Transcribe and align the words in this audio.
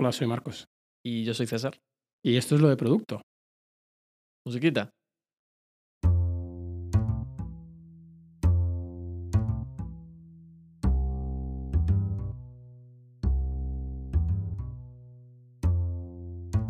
Hola, 0.00 0.12
soy 0.12 0.28
Marcos. 0.28 0.68
Y 1.04 1.24
yo 1.24 1.34
soy 1.34 1.48
César. 1.48 1.76
Y 2.22 2.36
esto 2.36 2.54
es 2.54 2.60
lo 2.60 2.68
de 2.68 2.76
producto. 2.76 3.20
Musiquita. 4.46 4.90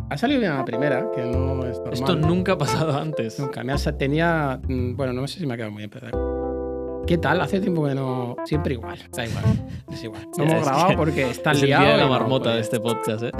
Ha 0.08 0.16
salido 0.16 0.40
bien 0.40 0.54
la 0.54 0.64
primera, 0.64 1.10
que 1.14 1.20
no 1.20 1.66
es 1.66 1.76
normal. 1.76 1.92
Esto 1.92 2.16
nunca 2.16 2.52
ha 2.52 2.58
pasado 2.58 2.96
antes. 2.98 3.38
Nunca. 3.38 3.62
Me 3.62 3.76
tenía. 3.98 4.58
mm, 4.66 4.96
Bueno, 4.96 5.12
no 5.12 5.28
sé 5.28 5.40
si 5.40 5.46
me 5.46 5.52
ha 5.52 5.56
quedado 5.58 5.72
muy 5.72 5.80
bien, 5.86 5.90
pero. 5.90 6.27
¿Qué 7.08 7.16
tal? 7.16 7.40
Hace 7.40 7.58
tiempo 7.60 7.86
que 7.86 7.94
no. 7.94 8.36
Siempre 8.44 8.74
igual. 8.74 8.98
Da 9.16 9.24
igual. 9.26 9.44
Es 9.90 10.04
igual. 10.04 10.28
No 10.36 10.44
hemos 10.44 10.56
es 10.56 10.64
grabado 10.64 10.88
que 10.90 10.96
porque 10.98 11.30
está 11.30 11.52
es 11.52 11.62
liado. 11.62 11.84
y 11.84 11.88
la 11.96 12.04
no 12.04 12.08
marmota 12.10 12.54
de 12.54 12.60
este 12.60 12.78
podcast, 12.78 13.22
¿eh? 13.22 13.32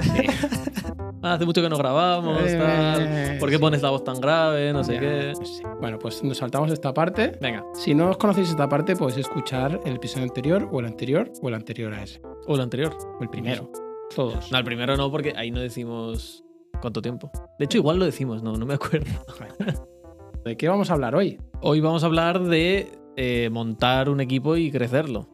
Ah, 1.21 1.33
Hace 1.35 1.45
mucho 1.45 1.61
que 1.61 1.69
no 1.69 1.77
grabamos, 1.77 2.41
Eh, 2.43 2.57
tal. 2.57 3.37
¿Por 3.39 3.49
qué 3.49 3.55
sí. 3.55 3.61
pones 3.61 3.81
la 3.83 3.91
voz 3.91 4.03
tan 4.03 4.19
grave? 4.19 4.73
No 4.73 4.83
sé 4.83 4.95
Ya, 4.95 4.99
qué. 5.01 5.33
Bueno, 5.79 5.99
pues 5.99 6.23
nos 6.23 6.37
saltamos 6.37 6.71
esta 6.71 6.93
parte. 6.93 7.37
Venga. 7.39 7.63
Si 7.75 7.93
no 7.93 8.09
os 8.09 8.17
conocéis 8.17 8.49
esta 8.49 8.67
parte, 8.67 8.95
podéis 8.95 9.19
escuchar 9.19 9.79
el 9.85 9.97
episodio 9.97 10.23
anterior, 10.25 10.67
o 10.71 10.79
el 10.79 10.87
anterior, 10.87 11.31
o 11.41 11.47
el 11.49 11.53
anterior 11.53 11.93
a 11.93 12.01
ese. 12.03 12.19
O 12.47 12.55
el 12.55 12.61
anterior. 12.61 12.97
O 13.19 13.23
el 13.23 13.29
primero. 13.29 13.71
Todos. 14.15 14.51
No, 14.51 14.57
el 14.57 14.63
primero 14.63 14.97
no, 14.97 15.11
porque 15.11 15.33
ahí 15.37 15.51
no 15.51 15.59
decimos 15.59 16.43
cuánto 16.81 17.01
tiempo. 17.03 17.29
De 17.59 17.65
hecho, 17.65 17.77
igual 17.77 17.99
lo 17.99 18.05
decimos, 18.05 18.41
no, 18.41 18.53
no 18.53 18.65
me 18.65 18.73
acuerdo. 18.73 19.05
¿De 20.43 20.57
qué 20.57 20.67
vamos 20.67 20.89
a 20.89 20.93
hablar 20.93 21.13
hoy? 21.15 21.39
Hoy 21.61 21.79
vamos 21.79 22.01
a 22.03 22.07
hablar 22.07 22.41
de 22.41 22.91
eh, 23.21 23.49
montar 23.49 24.07
un 24.09 24.21
equipo 24.21 24.55
y 24.55 24.71
crecerlo. 24.71 25.27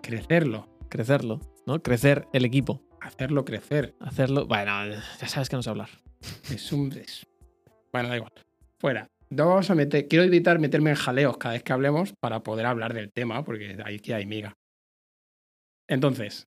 Crecerlo. 0.00 0.68
Crecerlo, 0.88 1.40
¿no? 1.66 1.82
Crecer 1.82 2.28
el 2.32 2.44
equipo. 2.44 2.80
Hacerlo 3.00 3.44
crecer. 3.44 3.96
Hacerlo. 3.98 4.46
Bueno, 4.46 4.70
ya 5.20 5.26
sabes 5.28 5.48
que 5.48 5.56
no 5.56 5.62
sé 5.64 5.70
hablar. 5.70 5.88
Es 6.48 6.70
un. 6.70 6.92
es- 6.92 7.26
Bueno, 7.92 8.08
da 8.08 8.16
igual. 8.16 8.32
Fuera. 8.78 9.08
No 9.30 9.48
vamos 9.48 9.68
a 9.70 9.74
meter. 9.74 10.06
Quiero 10.06 10.24
evitar 10.24 10.60
meterme 10.60 10.90
en 10.90 10.96
jaleos 10.96 11.38
cada 11.38 11.54
vez 11.54 11.64
que 11.64 11.72
hablemos 11.72 12.12
para 12.20 12.44
poder 12.44 12.66
hablar 12.66 12.94
del 12.94 13.10
tema, 13.12 13.44
porque 13.44 13.76
aquí 13.84 14.12
hay 14.12 14.26
miga. 14.26 14.54
Entonces, 15.88 16.46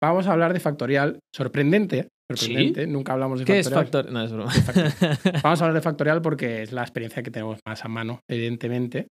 vamos 0.00 0.28
a 0.28 0.32
hablar 0.32 0.52
de 0.52 0.60
Factorial. 0.60 1.18
Sorprendente. 1.34 2.08
Sorprendente. 2.28 2.86
Nunca 2.86 3.12
hablamos 3.12 3.38
de 3.38 3.44
¿Qué 3.44 3.58
es 3.60 3.70
Factorial. 3.70 4.12
No, 4.12 4.22
es. 4.24 4.32
Vamos 5.42 5.60
a 5.60 5.64
hablar 5.64 5.74
de 5.74 5.80
Factorial 5.80 6.20
porque 6.22 6.62
es 6.62 6.72
la 6.72 6.82
experiencia 6.82 7.22
que 7.22 7.30
tenemos 7.30 7.58
más 7.66 7.84
a 7.84 7.88
mano, 7.88 8.20
evidentemente. 8.28 9.06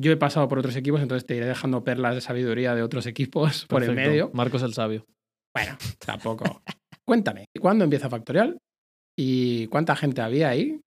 Yo 0.00 0.12
he 0.12 0.16
pasado 0.16 0.46
por 0.48 0.58
otros 0.58 0.76
equipos, 0.76 1.00
entonces 1.00 1.26
te 1.26 1.34
iré 1.36 1.46
dejando 1.46 1.82
perlas 1.82 2.14
de 2.14 2.20
sabiduría 2.20 2.74
de 2.74 2.82
otros 2.82 3.06
equipos 3.06 3.66
por 3.68 3.82
el 3.82 3.94
medio. 3.94 4.30
Marcos 4.34 4.62
el 4.62 4.74
sabio. 4.74 5.04
Bueno, 5.56 5.76
tampoco. 6.06 6.62
Cuéntame, 7.06 7.46
¿cuándo 7.58 7.84
empieza 7.84 8.08
Factorial? 8.10 8.58
¿Y 9.18 9.66
cuánta 9.68 9.96
gente 9.96 10.20
había 10.20 10.50
ahí? 10.50 10.78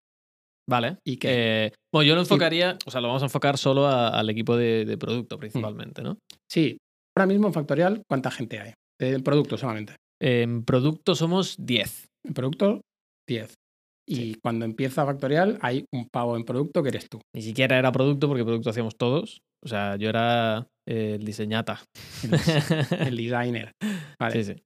Vale. 0.69 0.97
¿Y 1.05 1.17
qué? 1.17 1.65
Eh, 1.65 1.71
bueno, 1.93 2.07
yo 2.07 2.15
lo 2.15 2.21
enfocaría, 2.21 2.77
o 2.85 2.91
sea, 2.91 3.01
lo 3.01 3.07
vamos 3.07 3.23
a 3.23 3.25
enfocar 3.25 3.57
solo 3.57 3.87
a- 3.87 4.09
al 4.09 4.29
equipo 4.29 4.55
de, 4.55 4.85
de 4.85 4.97
producto 4.97 5.37
principalmente, 5.37 6.01
¿no? 6.03 6.17
Sí, 6.49 6.77
ahora 7.17 7.25
mismo 7.25 7.47
en 7.47 7.53
Factorial, 7.53 8.03
¿cuánta 8.07 8.31
gente 8.31 8.59
hay? 8.59 8.73
En 8.99 9.23
producto 9.23 9.57
solamente. 9.57 9.95
En 10.21 10.63
producto 10.63 11.15
somos 11.15 11.55
10. 11.57 12.07
En 12.27 12.33
producto, 12.33 12.81
10. 13.27 13.55
Y 14.07 14.35
cuando 14.35 14.65
empieza 14.65 15.05
Factorial, 15.05 15.57
hay 15.61 15.85
un 15.93 16.07
pavo 16.11 16.35
en 16.35 16.43
producto 16.43 16.83
que 16.83 16.89
eres 16.89 17.07
tú. 17.09 17.21
Ni 17.35 17.41
siquiera 17.41 17.77
era 17.79 17.91
producto 17.91 18.27
porque 18.27 18.43
producto 18.43 18.69
hacíamos 18.69 18.97
todos. 18.97 19.41
O 19.63 19.67
sea, 19.67 19.95
yo 19.95 20.09
era 20.09 20.67
eh, 20.87 21.15
el 21.15 21.25
diseñata. 21.25 21.81
El, 22.23 22.31
el 23.07 23.17
designer. 23.17 23.71
Vale. 24.19 24.43
Sí, 24.43 24.53
sí. 24.53 24.63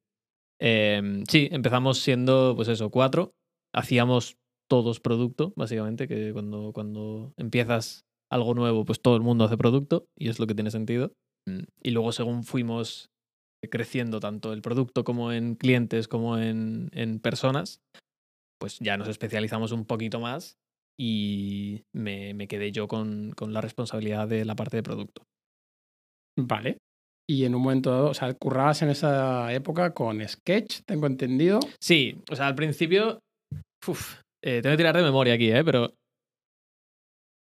Eh, 0.61 1.23
sí, 1.29 1.47
empezamos 1.51 1.99
siendo, 1.99 2.53
pues 2.55 2.67
eso, 2.67 2.89
cuatro. 2.89 3.31
Hacíamos 3.73 4.35
todos 4.69 4.99
producto, 4.99 5.53
básicamente, 5.55 6.07
que 6.07 6.33
cuando, 6.33 6.71
cuando 6.73 7.33
empiezas 7.37 8.01
algo 8.31 8.53
nuevo, 8.55 8.83
pues 8.83 9.01
todo 9.01 9.15
el 9.15 9.21
mundo 9.21 9.45
hace 9.45 9.57
producto 9.57 10.07
y 10.17 10.29
es 10.29 10.39
lo 10.39 10.47
que 10.47 10.55
tiene 10.55 10.71
sentido. 10.71 11.13
Mm, 11.47 11.63
Y 11.83 11.91
luego, 11.91 12.11
según 12.11 12.43
fuimos 12.43 13.09
creciendo 13.69 14.19
tanto 14.19 14.53
el 14.53 14.61
producto 14.61 15.03
como 15.03 15.31
en 15.31 15.55
clientes 15.55 16.07
como 16.07 16.37
en, 16.37 16.89
en 16.93 17.19
personas, 17.19 17.81
pues 18.59 18.79
ya 18.79 18.97
nos 18.97 19.07
especializamos 19.07 19.71
un 19.71 19.85
poquito 19.85 20.19
más 20.19 20.57
y 20.99 21.83
me, 21.93 22.33
me 22.33 22.47
quedé 22.47 22.71
yo 22.71 22.87
con, 22.87 23.31
con 23.31 23.53
la 23.53 23.61
responsabilidad 23.61 24.27
de 24.27 24.45
la 24.45 24.55
parte 24.55 24.77
de 24.77 24.83
producto. 24.83 25.23
Vale. 26.37 26.77
Y 27.27 27.45
en 27.45 27.55
un 27.55 27.63
momento 27.63 27.91
dado, 27.91 28.09
o 28.09 28.13
sea, 28.13 28.33
currabas 28.33 28.81
en 28.81 28.89
esa 28.89 29.51
época 29.51 29.93
con 29.93 30.25
Sketch, 30.27 30.81
tengo 30.85 31.07
entendido. 31.07 31.59
Sí, 31.81 32.21
o 32.31 32.35
sea, 32.35 32.47
al 32.47 32.55
principio. 32.55 33.19
Uf, 33.87 34.21
eh, 34.43 34.61
tengo 34.61 34.73
que 34.73 34.77
tirar 34.77 34.95
de 34.95 35.03
memoria 35.03 35.33
aquí, 35.33 35.51
¿eh? 35.51 35.63
Pero. 35.63 35.93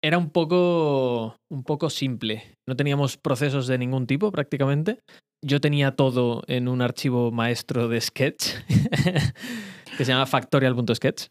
Era 0.03 0.19
un 0.19 0.30
poco. 0.30 1.36
un 1.50 1.64
poco 1.64 1.88
simple. 1.88 2.54
No 2.69 2.76
teníamos 2.76 3.16
procesos 3.16 3.66
de 3.66 3.78
ningún 3.78 4.06
tipo 4.06 4.30
prácticamente. 4.30 5.00
Yo 5.42 5.60
tenía 5.60 5.92
todo 5.96 6.42
en 6.48 6.68
un 6.68 6.82
archivo 6.82 7.30
maestro 7.30 7.88
de 7.88 8.00
Sketch. 8.00 8.48
que 9.96 10.04
se 10.04 10.12
llama 10.12 10.26
factorial.sketch. 10.26 11.26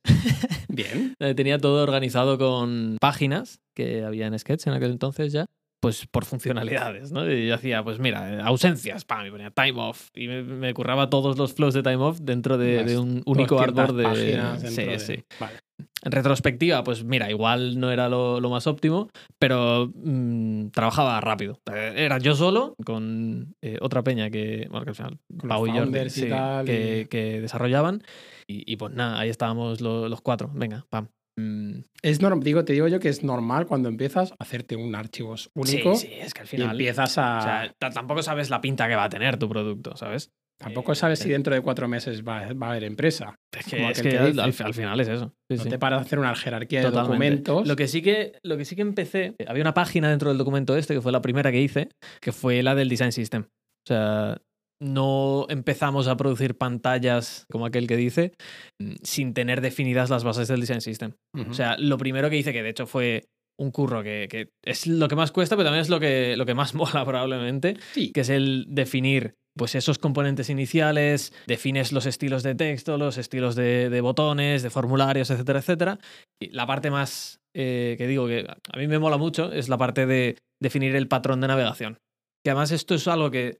Bien. 0.67 1.13
Eh, 1.19 1.33
Tenía 1.35 1.57
todo 1.57 1.83
organizado 1.83 2.37
con 2.37 2.97
páginas 3.01 3.59
que 3.75 4.03
había 4.05 4.27
en 4.27 4.37
Sketch 4.39 4.67
en 4.67 4.73
aquel 4.73 4.91
entonces 4.91 5.33
ya. 5.33 5.45
Pues 5.81 6.05
por 6.07 6.25
funcionalidades, 6.25 7.11
¿no? 7.11 7.29
Y 7.29 7.47
yo 7.47 7.55
hacía, 7.55 7.83
pues 7.83 7.99
mira, 7.99 8.33
eh, 8.33 8.41
ausencias, 8.43 9.03
pam, 9.05 9.25
y 9.27 9.31
ponía 9.31 9.51
time 9.51 9.73
off. 9.81 10.09
Y 10.13 10.27
me, 10.27 10.43
me 10.43 10.73
curraba 10.73 11.09
todos 11.09 11.37
los 11.37 11.53
flows 11.53 11.73
de 11.73 11.83
time 11.83 11.97
off 11.97 12.19
dentro 12.21 12.57
de, 12.57 12.97
un 12.97 13.21
único 13.25 13.55
200 13.55 13.79
artboard 13.83 13.95
de. 13.97 14.03
páginas 14.03 14.61
Sí, 14.73 14.83
de- 14.85 14.99
sí. 14.99 15.23
Vale. 15.39 15.57
En 16.03 16.11
retrospectiva, 16.11 16.83
pues 16.83 17.03
mira, 17.03 17.29
igual 17.29 17.79
no 17.79 17.91
era 17.91 18.07
lo, 18.09 18.39
lo 18.39 18.49
más 18.49 18.67
óptimo, 18.67 19.09
pero 19.37 19.91
mm, 19.93 20.69
trabajaba 20.69 21.19
rápido. 21.21 21.59
Eh, 21.73 21.93
Era 21.97 22.17
yo 22.19 22.35
solo 22.35 22.73
con 22.85 23.53
eh, 23.61 23.77
otra 23.81 24.01
peña 24.03 24.29
que, 24.29 24.67
bueno, 24.69 24.85
que 24.85 24.89
al 24.91 24.95
final, 24.95 25.19
Con 25.37 25.49
Pau 25.49 25.67
y 25.67 25.71
Jordi, 25.71 25.99
y 26.15 26.29
tal, 26.29 26.65
que, 26.65 27.01
y- 27.01 27.05
que 27.07 27.41
desarrollaban. 27.41 28.01
Y, 28.47 28.71
y 28.71 28.77
pues 28.77 28.93
nada, 28.93 29.19
ahí 29.19 29.29
estábamos 29.29 29.81
lo- 29.81 30.07
los 30.09 30.21
cuatro. 30.21 30.49
Venga, 30.53 30.85
pam. 30.89 31.09
Mm, 31.37 31.81
Es 32.01 32.21
norm- 32.21 32.41
digo, 32.43 32.65
te 32.65 32.73
digo 32.73 32.87
yo 32.87 32.99
que 32.99 33.09
es 33.09 33.23
normal 33.23 33.65
cuando 33.67 33.87
empiezas 33.89 34.31
a 34.33 34.35
hacerte 34.39 34.75
un 34.75 34.95
archivo 34.95 35.35
único 35.55 35.95
Sí, 35.95 36.07
sí, 36.07 36.13
es 36.19 36.33
que 36.33 36.41
al 36.41 36.47
y 36.47 36.49
final. 36.49 36.71
empiezas 36.71 37.17
a. 37.17 37.39
O 37.39 37.41
sea, 37.41 37.75
ta- 37.77 37.91
tampoco 37.91 38.23
sabes 38.23 38.49
la 38.49 38.61
pinta 38.61 38.87
que 38.87 38.95
va 38.95 39.05
a 39.05 39.09
tener 39.09 39.37
tu 39.37 39.47
producto, 39.47 39.95
¿sabes? 39.95 40.31
Tampoco 40.59 40.91
eh, 40.91 40.95
sabes 40.95 41.19
si 41.19 41.29
eh. 41.29 41.33
dentro 41.33 41.53
de 41.55 41.61
cuatro 41.61 41.87
meses 41.87 42.23
va, 42.23 42.51
va 42.53 42.67
a 42.67 42.71
haber 42.71 42.83
empresa. 42.83 43.35
Es 43.57 43.65
que, 43.65 43.77
como 43.77 43.89
es 43.89 43.99
aquel 43.99 44.11
que 44.11 44.17
que 44.17 44.23
al, 44.23 44.31
dice. 44.33 44.63
al- 44.63 44.67
al 44.67 44.73
final 44.73 44.99
es 44.99 45.07
eso. 45.07 45.33
Sí, 45.51 45.57
no 45.57 45.63
sí. 45.63 45.69
te 45.69 45.79
paras 45.79 45.99
a 45.99 46.01
hacer 46.03 46.19
una 46.19 46.35
jerarquía 46.35 46.81
Totalmente. 46.81 47.01
de 47.01 47.07
documentos. 47.07 47.67
Lo 47.67 47.75
que, 47.75 47.87
sí 47.87 48.01
que, 48.01 48.33
lo 48.43 48.57
que 48.57 48.65
sí 48.65 48.75
que 48.75 48.81
empecé, 48.81 49.35
había 49.47 49.63
una 49.63 49.73
página 49.73 50.09
dentro 50.09 50.29
del 50.29 50.37
documento 50.37 50.75
este, 50.77 50.93
que 50.93 51.01
fue 51.01 51.11
la 51.11 51.21
primera 51.21 51.51
que 51.51 51.61
hice, 51.61 51.89
que 52.21 52.31
fue 52.31 52.61
la 52.63 52.75
del 52.75 52.89
Design 52.89 53.11
System. 53.11 53.43
O 53.43 53.87
sea, 53.87 54.37
no 54.81 55.45
empezamos 55.49 56.07
a 56.07 56.15
producir 56.15 56.57
pantallas, 56.57 57.45
como 57.51 57.65
aquel 57.65 57.87
que 57.87 57.97
dice, 57.97 58.33
mm, 58.81 58.95
sin 59.03 59.33
tener 59.33 59.61
definidas 59.61 60.09
las 60.09 60.23
bases 60.23 60.47
del 60.47 60.61
Design 60.61 60.81
System. 60.81 61.13
O 61.49 61.53
sea, 61.53 61.77
lo 61.77 61.97
primero 61.97 62.29
que 62.29 62.37
hice, 62.37 62.53
que 62.53 62.63
de 62.63 62.69
hecho 62.69 62.85
fue 62.85 63.25
un 63.59 63.71
curro 63.71 64.01
que, 64.03 64.27
que 64.29 64.51
es 64.65 64.87
lo 64.87 65.09
que 65.09 65.17
más 65.17 65.33
cuesta, 65.33 65.57
pero 65.57 65.65
también 65.65 65.81
es 65.81 65.89
lo 65.89 65.99
que, 65.99 66.35
lo 66.37 66.45
que 66.45 66.53
más 66.53 66.73
mola 66.75 67.03
probablemente, 67.05 67.75
sí. 67.91 68.11
que 68.13 68.21
es 68.21 68.29
el 68.29 68.65
definir 68.69 69.35
pues 69.59 69.75
esos 69.75 69.99
componentes 69.99 70.49
iniciales, 70.49 71.33
defines 71.45 71.91
los 71.91 72.05
estilos 72.05 72.41
de 72.43 72.55
texto, 72.55 72.97
los 72.97 73.17
estilos 73.17 73.55
de, 73.55 73.89
de 73.89 74.01
botones, 74.01 74.63
de 74.63 74.69
formularios, 74.69 75.29
etcétera, 75.29 75.59
etcétera. 75.59 75.99
Y 76.41 76.49
la 76.51 76.65
parte 76.65 76.89
más 76.89 77.41
eh, 77.53 77.95
que 77.97 78.07
digo 78.07 78.25
que 78.27 78.47
a 78.49 78.77
mí 78.77 78.87
me 78.87 78.97
mola 78.99 79.17
mucho 79.17 79.51
es 79.51 79.67
la 79.67 79.77
parte 79.77 80.05
de 80.05 80.37
definir 80.61 80.95
el 80.95 81.07
patrón 81.09 81.41
de 81.41 81.47
navegación. 81.49 81.97
Que 82.43 82.51
además 82.51 82.71
esto 82.71 82.95
es 82.95 83.05
algo 83.09 83.29
que 83.31 83.57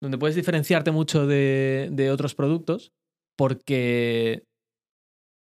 donde 0.00 0.16
puedes 0.18 0.36
diferenciarte 0.36 0.92
mucho 0.92 1.26
de, 1.26 1.88
de 1.90 2.10
otros 2.12 2.34
productos 2.36 2.92
porque 3.36 4.44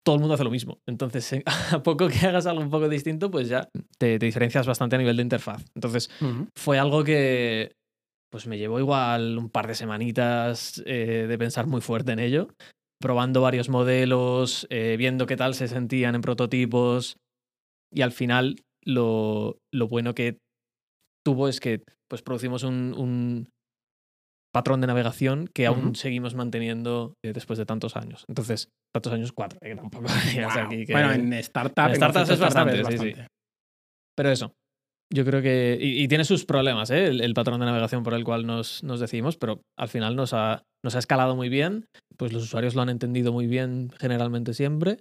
todo 0.05 0.15
el 0.15 0.21
mundo 0.21 0.35
hace 0.35 0.43
lo 0.43 0.51
mismo. 0.51 0.79
Entonces, 0.87 1.33
en- 1.33 1.43
a 1.71 1.83
poco 1.83 2.07
que 2.07 2.25
hagas 2.25 2.45
algo 2.45 2.61
un 2.61 2.69
poco 2.69 2.87
distinto, 2.89 3.29
pues 3.29 3.49
ya 3.49 3.67
te, 3.97 4.17
te 4.17 4.25
diferencias 4.25 4.65
bastante 4.65 4.95
a 4.95 4.99
nivel 4.99 5.17
de 5.17 5.23
interfaz. 5.23 5.63
Entonces, 5.75 6.09
fue 6.55 6.79
algo 6.79 7.03
que 7.03 7.73
pues 8.31 8.47
me 8.47 8.57
llevó 8.57 8.79
igual 8.79 9.37
un 9.37 9.49
par 9.49 9.67
de 9.67 9.75
semanitas 9.75 10.81
eh, 10.85 11.25
de 11.27 11.37
pensar 11.37 11.67
muy 11.67 11.81
fuerte 11.81 12.11
en 12.11 12.19
ello, 12.19 12.47
probando 13.01 13.41
varios 13.41 13.69
modelos, 13.69 14.67
eh, 14.69 14.95
viendo 14.97 15.25
qué 15.25 15.35
tal 15.37 15.53
se 15.55 15.67
sentían 15.67 16.15
en 16.15 16.21
prototipos 16.21 17.17
y 17.93 18.01
al 18.01 18.11
final 18.11 18.57
lo, 18.83 19.57
lo 19.73 19.87
bueno 19.87 20.13
que 20.13 20.37
tuvo 21.25 21.47
es 21.47 21.59
que 21.59 21.83
pues 22.09 22.21
producimos 22.21 22.63
un, 22.63 22.93
un 22.97 23.49
patrón 24.53 24.81
de 24.81 24.87
navegación 24.87 25.47
que 25.53 25.67
aún 25.67 25.95
seguimos 25.95 26.33
manteniendo 26.33 27.13
eh, 27.23 27.33
después 27.33 27.59
de 27.59 27.65
tantos 27.65 27.95
años. 27.95 28.25
Entonces, 28.27 28.69
tantos 28.93 29.13
años, 29.13 29.31
cuatro, 29.31 29.59
que 29.61 29.75
tampoco 29.75 30.05
Wow. 30.35 30.63
aquí 30.65 30.85
que- 30.85 30.93
Bueno, 30.93 31.11
en 31.13 31.33
startup, 31.33 31.89
En 31.89 31.95
startups 31.95 32.29
es 32.29 32.39
startup 32.39 32.65
bastante, 32.65 32.97
sí, 32.97 33.13
sí. 33.15 33.21
Pero 34.15 34.31
eso, 34.31 34.53
Yo 35.11 35.25
creo 35.25 35.41
que. 35.41 35.77
Y, 35.79 36.03
y 36.03 36.07
tiene 36.07 36.23
sus 36.23 36.45
problemas, 36.45 36.91
¿eh? 36.91 37.07
El, 37.07 37.21
el 37.21 37.33
patrón 37.33 37.59
de 37.59 37.65
navegación 37.65 38.03
por 38.03 38.13
el 38.13 38.23
cual 38.23 38.45
nos, 38.45 38.83
nos 38.83 38.99
decidimos, 38.99 39.37
pero 39.37 39.61
al 39.77 39.89
final 39.89 40.15
nos 40.15 40.33
ha, 40.33 40.63
nos 40.83 40.95
ha 40.95 40.99
escalado 40.99 41.35
muy 41.35 41.49
bien. 41.49 41.85
Pues 42.17 42.31
los 42.33 42.43
usuarios 42.43 42.75
lo 42.75 42.81
han 42.81 42.89
entendido 42.89 43.33
muy 43.33 43.47
bien 43.47 43.91
generalmente 43.99 44.53
siempre. 44.53 44.99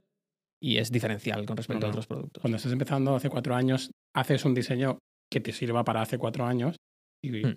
Y 0.62 0.78
es 0.78 0.90
diferencial 0.90 1.46
con 1.46 1.56
respecto 1.56 1.86
a 1.86 1.90
otros 1.90 2.06
productos. 2.06 2.40
Cuando 2.40 2.56
estás 2.56 2.72
empezando 2.72 3.14
hace 3.14 3.28
cuatro 3.30 3.54
años, 3.54 3.90
haces 4.16 4.44
un 4.44 4.54
diseño 4.54 4.98
que 5.30 5.40
te 5.40 5.52
sirva 5.52 5.84
para 5.84 6.00
hace 6.02 6.18
cuatro 6.18 6.46
años 6.46 6.76
y 7.24 7.44
Hmm. 7.44 7.54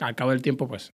al 0.00 0.14
cabo 0.14 0.30
del 0.32 0.42
tiempo, 0.42 0.68
pues 0.68 0.90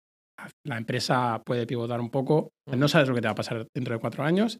la 0.67 0.79
empresa 0.79 1.43
puede 1.45 1.67
pivotar 1.67 2.01
un 2.01 2.11
poco. 2.11 2.51
No 2.67 2.89
sabes 2.89 3.09
lo 3.09 3.15
que 3.15 3.21
te 3.21 3.29
va 3.29 3.33
a 3.33 3.37
pasar 3.37 3.67
dentro 3.75 3.95
de 3.95 4.01
cuatro 4.01 4.25
años, 4.25 4.59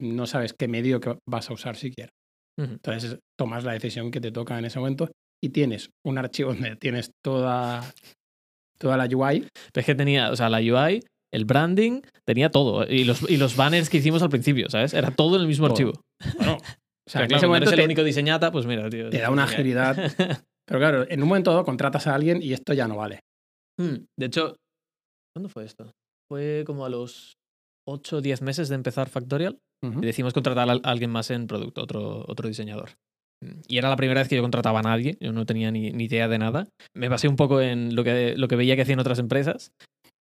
no 0.00 0.26
sabes 0.26 0.54
qué 0.58 0.66
medio 0.66 1.00
que 1.00 1.16
vas 1.28 1.50
a 1.50 1.54
usar 1.54 1.76
siquiera. 1.76 2.10
Entonces 2.58 3.18
tomas 3.38 3.64
la 3.64 3.72
decisión 3.72 4.10
que 4.10 4.20
te 4.20 4.32
toca 4.32 4.58
en 4.58 4.64
ese 4.64 4.78
momento 4.78 5.10
y 5.44 5.50
tienes 5.50 5.90
un 6.06 6.16
archivo 6.18 6.54
donde 6.54 6.76
tienes 6.76 7.10
toda, 7.22 7.82
toda 8.78 8.96
la 8.96 9.04
UI. 9.04 9.40
Pero 9.72 9.80
es 9.80 9.86
que 9.86 9.94
tenía, 9.94 10.30
o 10.30 10.36
sea, 10.36 10.48
la 10.48 10.58
UI, 10.58 11.02
el 11.32 11.44
branding, 11.44 12.00
tenía 12.26 12.50
todo. 12.50 12.86
Y 12.88 13.04
los, 13.04 13.28
y 13.30 13.36
los 13.36 13.56
banners 13.56 13.90
que 13.90 13.98
hicimos 13.98 14.22
al 14.22 14.30
principio, 14.30 14.70
¿sabes? 14.70 14.94
Era 14.94 15.10
todo 15.10 15.36
en 15.36 15.42
el 15.42 15.48
mismo 15.48 15.66
Todo. 15.66 15.74
archivo. 15.74 15.92
Bueno, 16.38 16.56
o 16.56 17.10
sea, 17.10 17.24
en 17.24 17.32
ese 17.32 17.74
el 17.74 17.80
único 17.84 18.02
diseñata, 18.04 18.50
pues 18.50 18.66
mira, 18.66 18.88
tío. 18.88 19.10
te 19.10 19.18
da 19.18 19.30
una 19.30 19.44
agilidad. 19.44 19.96
Pero 20.66 20.80
claro, 20.80 21.06
en 21.10 21.22
un 21.22 21.28
momento 21.28 21.50
dado 21.50 21.64
contratas 21.64 22.06
a 22.06 22.14
alguien 22.14 22.42
y 22.42 22.54
esto 22.54 22.72
ya 22.72 22.88
no 22.88 22.96
vale. 22.96 23.20
Hmm, 23.78 24.06
De 24.18 24.26
hecho, 24.26 24.56
¿cuándo 25.34 25.50
fue 25.50 25.64
esto? 25.64 25.92
Fue 26.30 26.64
como 26.66 26.86
a 26.86 26.88
los 26.88 27.34
8 27.86 28.16
o 28.16 28.20
10 28.22 28.40
meses 28.40 28.70
de 28.70 28.76
empezar 28.76 29.10
Factorial. 29.10 29.58
Ujú. 29.84 29.98
Y 30.02 30.06
decidimos 30.06 30.32
contratar 30.32 30.70
a 30.70 30.72
alguien 30.84 31.10
más 31.10 31.30
en 31.30 31.46
producto, 31.46 31.82
otro, 31.82 32.24
otro 32.26 32.48
diseñador. 32.48 32.92
Y 33.68 33.78
era 33.78 33.88
la 33.88 33.96
primera 33.96 34.20
vez 34.20 34.28
que 34.28 34.36
yo 34.36 34.42
contrataba 34.42 34.80
a 34.80 34.82
nadie, 34.82 35.16
yo 35.20 35.32
no 35.32 35.46
tenía 35.46 35.70
ni, 35.70 35.90
ni 35.90 36.04
idea 36.04 36.28
de 36.28 36.38
nada. 36.38 36.66
Me 36.94 37.08
basé 37.08 37.28
un 37.28 37.36
poco 37.36 37.60
en 37.60 37.94
lo 37.94 38.04
que, 38.04 38.34
lo 38.36 38.48
que 38.48 38.56
veía 38.56 38.76
que 38.76 38.82
hacían 38.82 39.00
otras 39.00 39.18
empresas. 39.18 39.72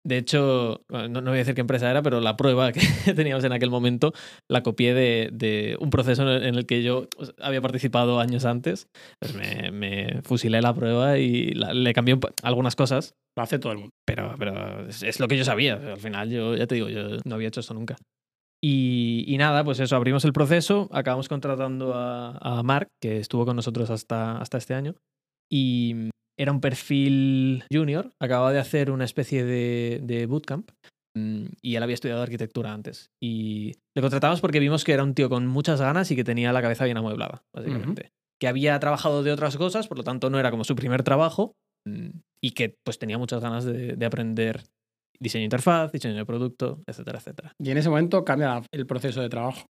De 0.04 0.18
hecho, 0.18 0.82
no, 0.90 1.08
no 1.10 1.22
voy 1.22 1.34
a 1.34 1.34
decir 1.38 1.54
qué 1.54 1.62
empresa 1.62 1.92
era, 1.92 2.02
pero 2.02 2.22
la 2.22 2.36
prueba 2.36 2.72
que 2.72 2.82
teníamos 3.14 3.44
en 3.44 3.52
aquel 3.52 3.70
momento 3.70 4.14
la 4.50 4.64
copié 4.64 4.96
de, 4.96 5.30
de 5.32 5.78
un 5.80 5.92
proceso 5.92 6.24
en 6.24 6.56
el- 6.56 6.66
que 6.66 6.82
yo 6.82 7.08
había 7.40 7.62
participado 7.62 8.20
años 8.20 8.46
antes. 8.46 8.88
Pues 9.20 9.36
me, 9.36 9.70
me 9.72 10.22
fusilé 10.24 10.60
la 10.62 10.74
prueba 10.74 11.20
y 11.20 11.52
la- 11.52 11.74
le 11.76 11.94
cambié 11.94 12.18
algunas 12.42 12.76
cosas, 12.76 13.14
Lo 13.38 13.44
hace 13.44 13.60
todo 13.60 13.74
el 13.74 13.78
mundo. 13.78 13.92
pero, 14.04 14.34
pero 14.40 14.88
es, 14.88 15.04
es 15.04 15.20
lo 15.20 15.28
que 15.28 15.38
yo 15.38 15.46
sabía. 15.46 15.76
Al 15.76 16.00
final, 16.00 16.32
yo 16.32 16.56
ya 16.56 16.66
te 16.66 16.76
digo, 16.76 16.90
yo 16.90 17.18
no 17.24 17.36
había 17.36 17.50
hecho 17.50 17.60
esto 17.60 17.76
nunca. 17.76 17.96
Y, 18.64 19.26
y 19.28 19.38
nada, 19.38 19.64
pues 19.64 19.80
eso, 19.80 19.96
abrimos 19.96 20.24
el 20.26 20.34
proceso, 20.34 20.88
acabamos 20.92 21.28
contratando 21.28 21.94
a, 21.96 22.38
a 22.38 22.62
Mark, 22.64 22.90
que 23.02 23.18
estuvo 23.18 23.46
con 23.46 23.56
nosotros 23.56 23.90
hasta, 23.90 24.38
hasta 24.38 24.58
este 24.58 24.74
año. 24.76 24.96
Y 25.52 26.10
era 26.40 26.52
un 26.52 26.62
perfil 26.62 27.64
junior, 27.72 28.12
acababa 28.20 28.52
de 28.54 28.60
hacer 28.60 28.92
una 28.92 29.06
especie 29.06 29.44
de, 29.44 30.00
de 30.04 30.26
bootcamp. 30.28 30.70
mm, 31.18 31.46
Y 31.62 31.76
él 31.76 31.84
había 31.84 31.96
estudiado 31.96 32.22
arquitectura 32.22 32.72
antes. 32.72 33.10
Y 33.22 33.74
le 33.96 34.02
contratamos 34.02 34.42
porque 34.42 34.60
vimos 34.60 34.84
que 34.84 34.94
era 34.94 35.04
un 35.04 35.14
tío 35.16 35.30
con 35.30 35.48
muchas 35.48 35.82
ganas 35.82 36.12
y 36.12 36.16
que 36.16 36.24
tenía 36.24 36.54
la 36.54 36.62
cabeza 36.62 36.86
bien 36.86 36.98
amueblada, 36.98 37.44
básicamente. 37.56 38.12
Que 38.40 38.48
había 38.48 38.80
trabajado 38.80 39.24
de 39.24 39.32
otras 39.32 39.58
cosas, 39.58 39.88
por 39.88 39.98
lo 39.98 40.04
tanto 40.04 40.30
no 40.30 40.40
era 40.40 40.52
como 40.52 40.64
su 40.64 40.76
primer 40.76 41.04
trabajo. 41.04 41.54
mm, 41.88 42.10
Y 42.44 42.52
que 42.52 42.76
pues 42.86 43.00
tenía 43.00 43.18
muchas 43.18 43.42
ganas 43.42 43.66
de, 43.66 43.96
de 43.96 44.06
aprender 44.06 44.64
diseño 45.22 45.42
de 45.42 45.46
interfaz, 45.46 45.92
diseño 45.92 46.16
de 46.16 46.26
producto, 46.26 46.82
etcétera, 46.88 47.20
etcétera. 47.20 47.54
Y 47.60 47.72
en 47.72 47.78
ese 47.78 47.90
momento 47.90 48.24
cambia 48.26 48.62
el 48.74 48.86
proceso 48.86 49.22
de 49.22 49.30
trabajo. 49.30 49.66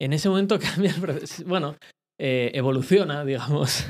En 0.00 0.12
ese 0.12 0.28
momento 0.28 0.58
cambia 0.60 0.90
el 0.90 1.00
proceso. 1.00 1.44
Bueno, 1.46 1.76
eh, 2.20 2.50
evoluciona, 2.54 3.24
digamos. 3.26 3.84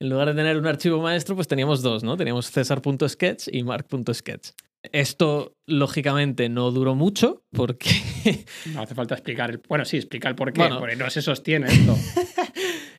en 0.00 0.08
lugar 0.08 0.28
de 0.28 0.34
tener 0.34 0.56
un 0.58 0.66
archivo 0.66 1.00
maestro, 1.00 1.34
pues 1.36 1.48
teníamos 1.48 1.82
dos, 1.82 2.02
¿no? 2.04 2.16
Teníamos 2.16 2.50
César.sketch 2.50 3.48
y 3.52 3.62
Mark.sketch. 3.62 4.50
Esto, 4.92 5.52
lógicamente, 5.68 6.48
no 6.48 6.70
duró 6.70 6.94
mucho 6.94 7.42
porque 7.52 7.90
No 8.72 8.82
hace 8.82 8.94
falta 8.94 9.14
explicar. 9.14 9.50
El, 9.50 9.60
bueno, 9.68 9.84
sí, 9.84 9.96
explica 9.96 10.28
el 10.28 10.36
por 10.36 10.52
qué, 10.52 10.60
Bueno. 10.60 10.78
porque 10.78 10.94
no 10.96 11.10
se 11.10 11.22
sostiene 11.22 11.66
esto. 11.68 11.96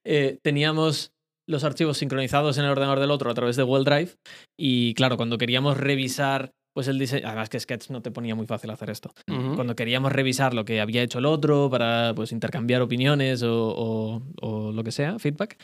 eh, 0.05 0.37
teníamos 0.43 1.11
los 1.49 1.63
archivos 1.63 1.97
sincronizados 1.97 2.57
en 2.57 2.65
el 2.65 2.71
ordenador 2.71 2.99
del 2.99 3.11
otro 3.11 3.31
a 3.31 3.33
través 3.33 3.55
de 3.55 3.63
Google 3.63 3.85
Drive 3.85 4.15
y, 4.59 4.93
claro, 4.95 5.15
cuando 5.15 5.37
queríamos 5.37 5.77
revisar 5.77 6.51
pues 6.77 6.87
el 6.87 6.99
diseño, 6.99 7.25
además 7.27 7.49
que 7.49 7.59
Sketch 7.59 7.89
no 7.89 8.03
te 8.03 8.11
ponía 8.11 8.35
muy 8.35 8.45
fácil 8.45 8.69
hacer 8.69 8.91
esto. 8.91 9.11
Cuando 9.55 9.75
queríamos 9.75 10.11
revisar 10.11 10.53
lo 10.53 10.63
que 10.63 10.79
había 10.79 11.01
hecho 11.01 11.17
el 11.17 11.25
otro 11.25 11.71
para 11.71 12.13
pues, 12.15 12.31
intercambiar 12.31 12.83
opiniones 12.83 13.41
o, 13.41 13.69
o- 13.75 14.21
o 14.41 14.71
lo 14.71 14.83
que 14.83 14.91
sea, 14.91 15.17
feedback, 15.17 15.57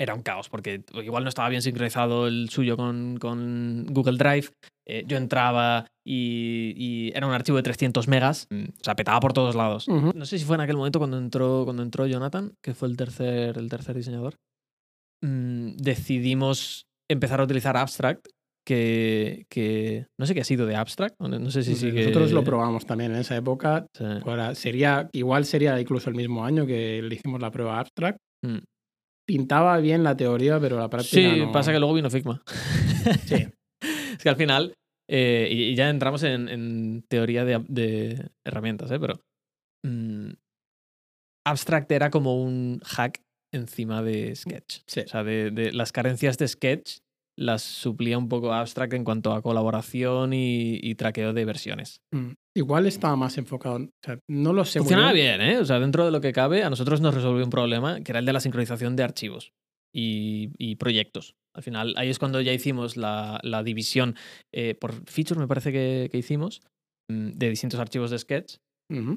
era 0.00 0.14
un 0.14 0.22
caos 0.22 0.48
porque 0.48 0.84
igual 1.02 1.24
no 1.24 1.28
estaba 1.28 1.48
bien 1.48 1.60
sincronizado 1.62 2.28
el 2.28 2.50
suyo 2.50 2.76
con, 2.76 3.16
con 3.18 3.86
Google 3.90 4.16
Drive. 4.18 4.50
eh, 4.86 5.02
yo 5.08 5.16
entraba 5.16 5.86
y, 6.06 6.72
y 6.76 7.12
era 7.16 7.26
un 7.26 7.32
archivo 7.32 7.56
de 7.56 7.64
300 7.64 8.06
megas, 8.06 8.46
mm, 8.50 8.64
o 8.80 8.84
sea, 8.84 8.94
petaba 8.94 9.18
por 9.18 9.32
todos 9.32 9.56
lados. 9.56 9.88
No 10.14 10.24
sé 10.24 10.38
si 10.38 10.44
fue 10.44 10.54
en 10.54 10.60
aquel 10.60 10.76
momento 10.76 11.00
cuando 11.00 11.18
entró, 11.18 11.64
cuando 11.64 11.82
entró 11.82 12.06
Jonathan, 12.06 12.52
que 12.62 12.74
fue 12.74 12.86
el 12.88 12.96
tercer, 12.96 13.58
el 13.58 13.68
tercer 13.68 13.96
diseñador. 13.96 14.36
mm, 15.24 15.76
decidimos 15.78 16.84
empezar 17.10 17.40
a 17.40 17.44
utilizar 17.44 17.76
Abstract, 17.76 18.28
que, 18.66 19.46
que 19.48 20.08
no 20.18 20.26
sé 20.26 20.34
qué 20.34 20.40
ha 20.40 20.44
sido 20.44 20.66
de 20.66 20.74
Abstract. 20.74 21.18
No 21.20 21.50
sé 21.50 21.62
si 21.62 21.76
sigue... 21.76 22.00
Nosotros 22.00 22.32
lo 22.32 22.42
probamos 22.42 22.84
también 22.84 23.12
en 23.12 23.18
esa 23.18 23.36
época. 23.36 23.86
Sí. 23.94 24.04
Ahora, 24.24 24.54
sería, 24.54 25.08
igual 25.12 25.44
sería 25.44 25.80
incluso 25.80 26.10
el 26.10 26.16
mismo 26.16 26.44
año 26.44 26.66
que 26.66 27.00
le 27.00 27.14
hicimos 27.14 27.40
la 27.40 27.52
prueba 27.52 27.78
abstract. 27.78 28.18
Mm. 28.44 28.58
Pintaba 29.26 29.78
bien 29.78 30.02
la 30.02 30.16
teoría, 30.16 30.58
pero 30.60 30.78
la 30.78 30.90
práctica 30.90 31.34
Sí, 31.34 31.40
no. 31.40 31.52
pasa 31.52 31.72
que 31.72 31.78
luego 31.78 31.94
vino 31.94 32.10
Figma. 32.10 32.42
Sí. 33.24 33.46
es 33.80 34.22
que 34.22 34.28
al 34.28 34.36
final, 34.36 34.74
eh, 35.08 35.48
y, 35.50 35.74
ya 35.76 35.88
entramos 35.88 36.24
en, 36.24 36.48
en 36.48 37.04
teoría 37.08 37.44
de, 37.44 37.64
de 37.68 38.30
herramientas, 38.44 38.90
¿eh? 38.90 38.98
pero 38.98 39.14
mm, 39.84 40.30
Abstract 41.46 41.92
era 41.92 42.10
como 42.10 42.42
un 42.42 42.80
hack 42.84 43.22
encima 43.54 44.02
de 44.02 44.34
Sketch. 44.34 44.80
Sí. 44.88 45.00
O 45.00 45.08
sea, 45.08 45.22
de, 45.22 45.52
de 45.52 45.72
las 45.72 45.92
carencias 45.92 46.36
de 46.36 46.48
Sketch 46.48 46.98
las 47.38 47.62
suplía 47.62 48.16
un 48.18 48.28
poco 48.28 48.52
Abstract 48.52 48.94
en 48.94 49.04
cuanto 49.04 49.32
a 49.32 49.42
colaboración 49.42 50.32
y, 50.32 50.78
y 50.82 50.94
traqueo 50.94 51.32
de 51.32 51.44
versiones. 51.44 52.00
Mm. 52.12 52.32
Igual 52.54 52.86
estaba 52.86 53.16
más 53.16 53.36
enfocado. 53.36 53.76
O 53.76 53.88
sea, 54.02 54.18
no 54.28 54.52
lo 54.54 54.64
sé 54.64 54.78
muy 54.78 54.84
Funcionaba 54.84 55.12
bien. 55.12 55.38
bien, 55.38 55.50
¿eh? 55.50 55.58
O 55.58 55.64
sea, 55.64 55.78
dentro 55.78 56.04
de 56.06 56.10
lo 56.10 56.20
que 56.22 56.32
cabe, 56.32 56.62
a 56.64 56.70
nosotros 56.70 57.00
nos 57.00 57.14
resolvió 57.14 57.44
un 57.44 57.50
problema 57.50 58.00
que 58.00 58.12
era 58.12 58.18
el 58.20 58.26
de 58.26 58.32
la 58.32 58.40
sincronización 58.40 58.96
de 58.96 59.02
archivos 59.02 59.52
y, 59.94 60.50
y 60.56 60.76
proyectos. 60.76 61.34
Al 61.54 61.62
final, 61.62 61.94
ahí 61.96 62.08
es 62.08 62.18
cuando 62.18 62.40
ya 62.40 62.52
hicimos 62.52 62.96
la, 62.96 63.40
la 63.42 63.62
división 63.62 64.16
eh, 64.54 64.74
por 64.74 64.94
feature, 65.06 65.38
me 65.40 65.48
parece 65.48 65.72
que, 65.72 66.08
que 66.10 66.18
hicimos, 66.18 66.62
mm, 67.10 67.32
de 67.32 67.50
distintos 67.50 67.80
archivos 67.80 68.10
de 68.10 68.18
Sketch. 68.18 68.56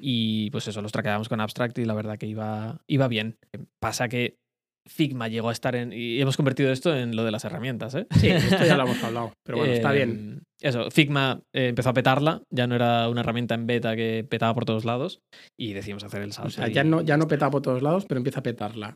Y 0.01 0.49
pues 0.49 0.67
eso, 0.67 0.81
los 0.81 0.91
traqueábamos 0.91 1.29
con 1.29 1.41
Abstract 1.41 1.77
y 1.77 1.85
la 1.85 1.93
verdad 1.93 2.17
que 2.17 2.25
iba, 2.25 2.81
iba 2.87 3.07
bien. 3.07 3.37
Pasa 3.79 4.09
que 4.09 4.39
Figma 4.87 5.27
llegó 5.27 5.49
a 5.49 5.51
estar 5.51 5.75
en. 5.75 5.93
Y 5.93 6.19
hemos 6.21 6.35
convertido 6.37 6.71
esto 6.71 6.95
en 6.95 7.15
lo 7.15 7.23
de 7.23 7.31
las 7.31 7.45
herramientas, 7.45 7.93
¿eh? 7.95 8.07
Sí, 8.19 8.29
esto 8.29 8.65
ya 8.65 8.75
lo 8.77 8.83
hemos 8.85 9.03
hablado. 9.03 9.33
Pero 9.45 9.59
bueno, 9.59 9.73
está 9.73 9.91
bien. 9.91 10.39
Eh, 10.61 10.67
Eso, 10.67 10.89
Figma 10.91 11.41
eh, 11.55 11.67
empezó 11.67 11.89
a 11.89 11.93
petarla, 11.93 12.41
ya 12.53 12.67
no 12.67 12.75
era 12.75 13.07
una 13.09 13.21
herramienta 13.21 13.55
en 13.55 13.67
beta 13.67 13.95
que 13.95 14.25
petaba 14.29 14.53
por 14.53 14.65
todos 14.65 14.85
lados 14.85 15.19
y 15.57 15.73
decidimos 15.73 16.03
hacer 16.03 16.21
el 16.21 16.33
salto. 16.33 16.47
O 16.47 16.51
sea, 16.51 16.69
y- 16.69 16.73
ya 16.73 16.83
no, 16.83 17.01
ya 17.01 17.17
no 17.17 17.27
peta 17.27 17.49
por 17.49 17.61
todos 17.61 17.81
lados, 17.81 18.05
pero 18.07 18.17
empieza 18.17 18.39
a 18.39 18.43
petarla. 18.43 18.95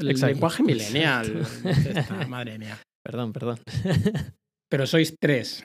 El 0.00 0.10
Exacto. 0.10 0.32
lenguaje. 0.34 0.62
Está, 1.64 2.26
madre 2.26 2.58
mía. 2.58 2.78
Perdón, 3.04 3.32
perdón. 3.32 3.58
Pero 4.70 4.86
sois 4.86 5.14
tres. 5.20 5.64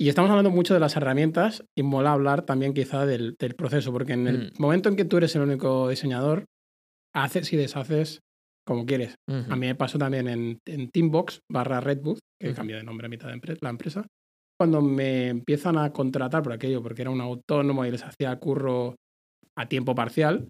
Y 0.00 0.08
estamos 0.08 0.30
hablando 0.30 0.50
mucho 0.50 0.74
de 0.74 0.80
las 0.80 0.94
herramientas 0.96 1.64
y 1.76 1.82
mola 1.82 2.12
hablar 2.12 2.42
también 2.42 2.72
quizá 2.72 3.04
del, 3.04 3.34
del 3.40 3.54
proceso, 3.56 3.90
porque 3.90 4.12
en 4.12 4.28
el 4.28 4.38
Mm. 4.56 4.62
momento 4.62 4.88
en 4.88 4.96
que 4.96 5.04
tú 5.04 5.16
eres 5.16 5.34
el 5.34 5.42
único 5.42 5.88
diseñador, 5.88 6.44
haces 7.12 7.52
y 7.52 7.56
deshaces 7.56 8.20
como 8.68 8.86
quieres. 8.86 9.14
Ujú. 9.28 9.50
A 9.52 9.56
mí 9.56 9.66
me 9.66 9.74
pasó 9.74 9.98
también 9.98 10.28
en, 10.28 10.58
en 10.66 10.90
Teambox 10.90 11.40
barra 11.50 11.80
Redbook, 11.80 12.18
que 12.40 12.48
Ujú. 12.50 12.56
cambió 12.56 12.76
de 12.76 12.84
nombre 12.84 13.06
a 13.06 13.08
mitad 13.10 13.28
de 13.28 13.34
empre- 13.34 13.58
la 13.60 13.70
empresa, 13.70 14.06
cuando 14.60 14.80
me 14.82 15.28
empiezan 15.28 15.78
a 15.78 15.92
contratar 15.92 16.42
por 16.42 16.52
aquello, 16.52 16.82
porque 16.82 17.02
era 17.02 17.10
un 17.10 17.20
autónomo 17.20 17.84
y 17.84 17.90
les 17.90 18.04
hacía 18.04 18.36
curro 18.38 18.94
a 19.56 19.66
tiempo 19.68 19.94
parcial, 19.94 20.48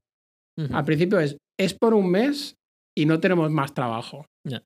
Ujú. 0.58 0.74
al 0.76 0.84
principio 0.84 1.20
es, 1.20 1.36
es 1.58 1.74
por 1.74 1.94
un 1.94 2.10
mes 2.10 2.54
y 2.96 3.06
no 3.06 3.20
tenemos 3.20 3.50
más 3.50 3.72
trabajo. 3.72 4.26
Ya. 4.46 4.62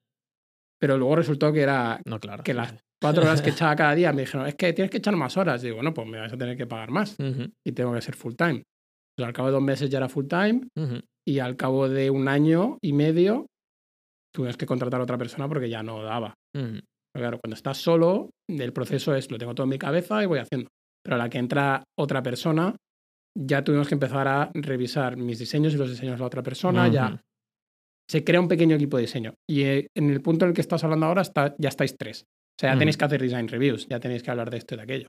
Pero 0.81 0.97
luego 0.97 1.17
resultó 1.17 1.53
que 1.53 1.61
era 1.61 2.01
No, 2.07 2.19
claro. 2.19 2.43
que 2.43 2.55
las 2.55 2.75
cuatro 3.01 3.23
horas 3.23 3.43
que 3.43 3.51
echaba 3.71 3.77
cada 3.77 3.95
día 3.95 4.13
me 4.13 4.23
dijeron, 4.23 4.47
es 4.47 4.55
que 4.55 4.73
tienes 4.73 4.91
que 4.91 4.99
echar 4.99 5.15
más 5.17 5.37
horas. 5.37 5.61
Digo, 5.63 5.77
bueno, 5.77 5.93
pues 5.93 6.09
me 6.09 6.19
vas 6.19 6.33
a 6.33 6.39
tener 6.39 6.57
que 6.57 6.67
pagar 6.67 6.91
más 6.91 7.17
y 7.65 7.73
tengo 7.73 7.93
que 7.93 8.01
ser 8.01 8.15
full 8.17 8.35
time. 8.35 8.63
Pues 9.17 9.27
al 9.27 9.33
cabo 9.35 9.49
de 9.49 9.53
dos 9.53 9.63
meses 9.63 9.91
ya 9.91 9.99
era 9.99 10.09
full 10.09 10.27
time. 10.27 10.63
Y 11.27 11.39
al 11.39 11.57
cabo 11.57 11.89
de 11.89 12.11
un 12.11 12.29
año 12.29 12.79
y 12.83 12.93
medio 12.93 13.47
tuvimos 14.35 14.57
que 14.57 14.67
contratar 14.67 15.01
a 15.01 15.05
otra 15.05 15.19
persona 15.19 15.49
porque 15.49 15.69
ya 15.69 15.83
no 15.83 16.03
daba. 16.03 16.35
Pero 16.55 16.81
claro, 17.15 17.39
cuando 17.43 17.55
estás 17.55 17.79
solo, 17.79 18.31
el 18.49 18.73
proceso 18.73 19.15
es, 19.15 19.31
lo 19.31 19.39
tengo 19.39 19.55
todo 19.55 19.65
en 19.65 19.71
mi 19.71 19.79
cabeza 19.79 20.23
y 20.23 20.27
voy 20.27 20.39
haciendo. 20.39 20.69
Pero 21.05 21.17
a 21.17 21.19
la 21.19 21.29
que 21.29 21.39
entra 21.39 21.85
otra 21.99 22.23
persona, 22.23 22.75
ya 23.39 23.63
tuvimos 23.63 23.89
que 23.89 23.95
empezar 23.95 24.27
a 24.29 24.51
revisar 24.55 25.17
mis 25.17 25.39
diseños 25.39 25.75
y 25.75 25.77
los 25.77 25.91
diseños 25.91 26.15
de 26.15 26.21
la 26.21 26.27
otra 26.27 26.43
persona, 26.43 26.89
ya 26.89 27.21
se 28.09 28.25
crea 28.25 28.41
un 28.41 28.49
pequeño 28.49 28.77
equipo 28.77 28.97
de 28.97 29.03
diseño. 29.03 29.35
Y 29.49 29.63
eh, 29.63 29.87
en 29.97 30.11
el 30.11 30.21
punto 30.23 30.45
en 30.45 30.51
el 30.51 30.55
que 30.55 30.61
estás 30.61 30.83
hablando 30.85 31.07
ahora 31.07 31.23
está, 31.23 31.55
ya 31.59 31.69
estáis 31.69 31.97
tres. 31.97 32.23
O 32.23 32.61
sea, 32.61 32.73
ya 32.75 32.79
tenéis 32.79 32.97
Ujú. 32.97 32.99
que 33.01 33.05
hacer 33.07 33.23
design 33.23 33.49
reviews, 33.49 33.87
ya 33.89 34.01
tenéis 34.01 34.23
que 34.23 34.31
hablar 34.31 34.51
de 34.51 34.59
esto 34.59 34.75
y 34.75 34.77
de 34.79 34.83
aquello. 34.83 35.07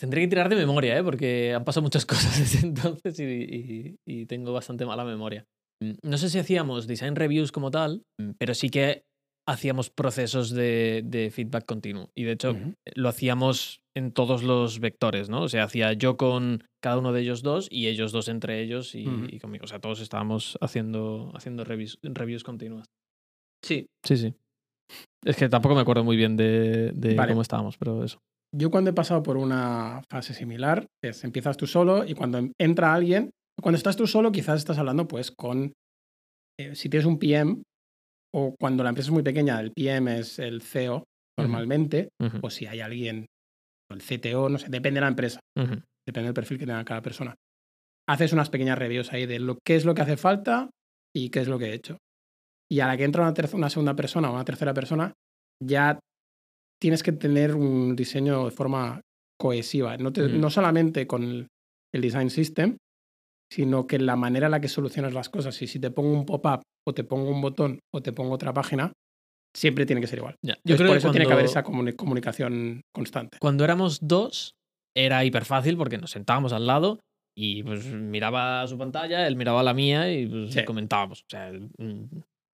Tendré 0.00 0.20
que 0.22 0.28
tirar 0.28 0.48
de 0.48 0.56
memoria, 0.56 0.96
¿eh? 0.98 1.02
porque 1.02 1.52
han 1.54 1.64
pasado 1.64 1.82
muchas 1.82 2.06
cosas 2.06 2.38
desde 2.38 2.66
entonces 2.66 3.18
y, 3.18 3.24
y- 3.24 3.96
y 4.06 4.26
tengo 4.26 4.52
bastante 4.52 4.86
mala 4.86 5.04
memoria. 5.04 5.44
Mm, 5.82 5.92
No 6.02 6.18
sé 6.18 6.30
si 6.30 6.38
hacíamos 6.38 6.86
design 6.86 7.16
reviews 7.16 7.52
como 7.52 7.70
tal, 7.70 8.02
mm, 8.20 8.30
pero 8.38 8.54
sí 8.54 8.70
que 8.70 9.02
hacíamos 9.48 9.90
procesos 9.90 10.50
de, 10.50 11.02
de 11.04 11.30
feedback 11.30 11.64
continuo. 11.66 12.10
Y 12.16 12.24
de 12.24 12.32
hecho, 12.32 12.50
Ujú. 12.52 12.74
lo 12.96 13.08
hacíamos 13.08 13.80
en 13.96 14.10
todos 14.12 14.42
los 14.42 14.80
vectores, 14.80 15.28
¿no? 15.28 15.42
O 15.42 15.48
sea, 15.48 15.64
hacía 15.64 15.92
yo 15.92 16.16
con 16.16 16.64
cada 16.82 16.98
uno 16.98 17.12
de 17.12 17.20
ellos 17.22 17.42
dos 17.42 17.68
y 17.70 17.86
ellos 17.86 18.10
dos 18.12 18.28
entre 18.28 18.60
ellos 18.60 18.94
y, 18.94 19.06
Ujú. 19.06 19.26
y 19.30 19.38
conmigo. 19.38 19.64
O 19.64 19.68
sea, 19.68 19.78
todos 19.78 20.00
estábamos 20.00 20.58
haciendo, 20.60 21.30
haciendo 21.34 21.64
reviews, 21.64 21.98
reviews 22.02 22.42
continuas. 22.42 22.86
Sí. 23.64 23.86
Sí, 24.04 24.16
sí. 24.16 24.34
Es 25.24 25.36
que 25.36 25.48
tampoco 25.48 25.74
me 25.74 25.80
acuerdo 25.80 26.04
muy 26.04 26.16
bien 26.16 26.36
de, 26.36 26.92
de 26.92 27.14
Vale. 27.14 27.30
cómo 27.32 27.42
estábamos, 27.42 27.76
pero 27.78 28.04
eso. 28.04 28.18
Yo 28.56 28.70
cuando 28.70 28.90
he 28.90 28.94
pasado 28.94 29.22
por 29.22 29.36
una 29.36 30.02
fase 30.10 30.32
similar, 30.32 30.86
es 31.04 31.24
empiezas 31.24 31.56
tú 31.56 31.66
solo 31.66 32.04
y 32.06 32.14
cuando 32.14 32.40
entra 32.58 32.94
alguien, 32.94 33.30
cuando 33.60 33.76
estás 33.76 33.96
tú 33.96 34.06
solo 34.06 34.32
quizás 34.32 34.58
estás 34.58 34.78
hablando 34.78 35.06
pues 35.06 35.30
con, 35.30 35.72
eh, 36.58 36.74
si 36.74 36.88
tienes 36.88 37.06
un 37.06 37.18
PM 37.18 37.62
o 38.34 38.54
cuando 38.58 38.82
la 38.82 38.90
empresa 38.90 39.08
es 39.08 39.12
muy 39.12 39.22
pequeña, 39.22 39.60
el 39.60 39.72
PM 39.72 40.18
es 40.18 40.38
el 40.38 40.62
CEO 40.62 41.04
normalmente, 41.38 42.08
o 42.42 42.48
si 42.48 42.66
hay 42.66 42.80
alguien, 42.80 43.26
o 43.90 43.94
el 43.94 44.00
CTO, 44.00 44.48
no 44.48 44.58
sé, 44.58 44.68
depende 44.70 44.98
de 44.98 45.02
la 45.02 45.08
empresa, 45.08 45.40
depende 45.54 46.28
del 46.28 46.34
perfil 46.34 46.58
que 46.58 46.66
tenga 46.66 46.84
cada 46.84 47.02
persona. 47.02 47.34
Haces 48.08 48.32
unas 48.32 48.48
pequeñas 48.48 48.78
reviews 48.78 49.12
ahí 49.12 49.26
de 49.26 49.38
lo, 49.38 49.58
qué 49.66 49.76
es 49.76 49.84
lo 49.84 49.94
que 49.94 50.02
hace 50.02 50.16
falta 50.16 50.70
y 51.14 51.28
qué 51.28 51.40
es 51.40 51.48
lo 51.48 51.58
que 51.58 51.66
he 51.66 51.74
hecho. 51.74 51.98
Y 52.70 52.80
a 52.80 52.86
la 52.86 52.96
que 52.96 53.04
entra 53.04 53.22
una, 53.22 53.34
una 53.52 53.70
segunda 53.70 53.94
persona 53.94 54.30
o 54.30 54.34
una 54.34 54.44
tercera 54.44 54.72
persona, 54.72 55.12
ya 55.62 55.98
tienes 56.80 57.02
que 57.02 57.12
tener 57.12 57.54
un 57.54 57.96
diseño 57.96 58.44
de 58.46 58.50
forma 58.50 59.00
cohesiva, 59.40 59.96
no, 59.96 60.12
te- 60.12 60.28
no 60.28 60.50
solamente 60.50 61.06
con 61.06 61.22
el, 61.22 61.46
el 61.94 62.00
design 62.00 62.30
system, 62.30 62.76
sino 63.52 63.86
que 63.86 63.98
la 63.98 64.16
manera 64.16 64.46
en 64.46 64.50
la 64.52 64.60
que 64.60 64.68
solucionas 64.68 65.12
las 65.14 65.28
cosas. 65.28 65.60
Y 65.62 65.66
si 65.66 65.78
te 65.78 65.90
pongo 65.90 66.12
un 66.12 66.26
pop-up 66.26 66.62
o 66.86 66.94
te 66.94 67.04
pongo 67.04 67.30
un 67.30 67.40
botón 67.40 67.78
o 67.94 68.02
te 68.02 68.12
pongo 68.12 68.32
otra 68.34 68.52
página, 68.52 68.92
siempre 69.56 69.86
tiene 69.86 70.00
que 70.00 70.06
ser 70.06 70.18
igual. 70.18 70.34
Ya, 70.44 70.54
Yo 70.54 70.74
Entonces, 70.74 70.76
creo 70.78 70.88
por 70.88 70.94
que 70.96 70.98
eso 70.98 71.10
tiene 71.12 71.26
que 71.26 71.32
haber 71.32 71.44
esa 71.46 71.64
comuni- 71.64 71.96
comunicación 71.96 72.80
constante. 72.94 73.38
cuando 73.40 73.64
éramos 73.64 73.98
dos, 74.02 74.52
era 74.96 75.24
hiper 75.24 75.44
fácil 75.44 75.76
porque 75.76 75.98
nos 75.98 76.10
sentábamos 76.10 76.52
al 76.52 76.66
lado 76.66 76.98
y 77.38 77.62
pues 77.62 77.86
miraba 77.86 78.66
su 78.66 78.76
pantalla, 78.78 79.26
él 79.26 79.36
miraba 79.36 79.62
la 79.62 79.74
mía 79.74 80.10
y 80.12 80.26
pues, 80.26 80.54
Sí. 80.54 80.64
comentábamos. 80.64 81.20
O 81.20 81.26
sea, 81.30 81.52
mm, 81.52 82.04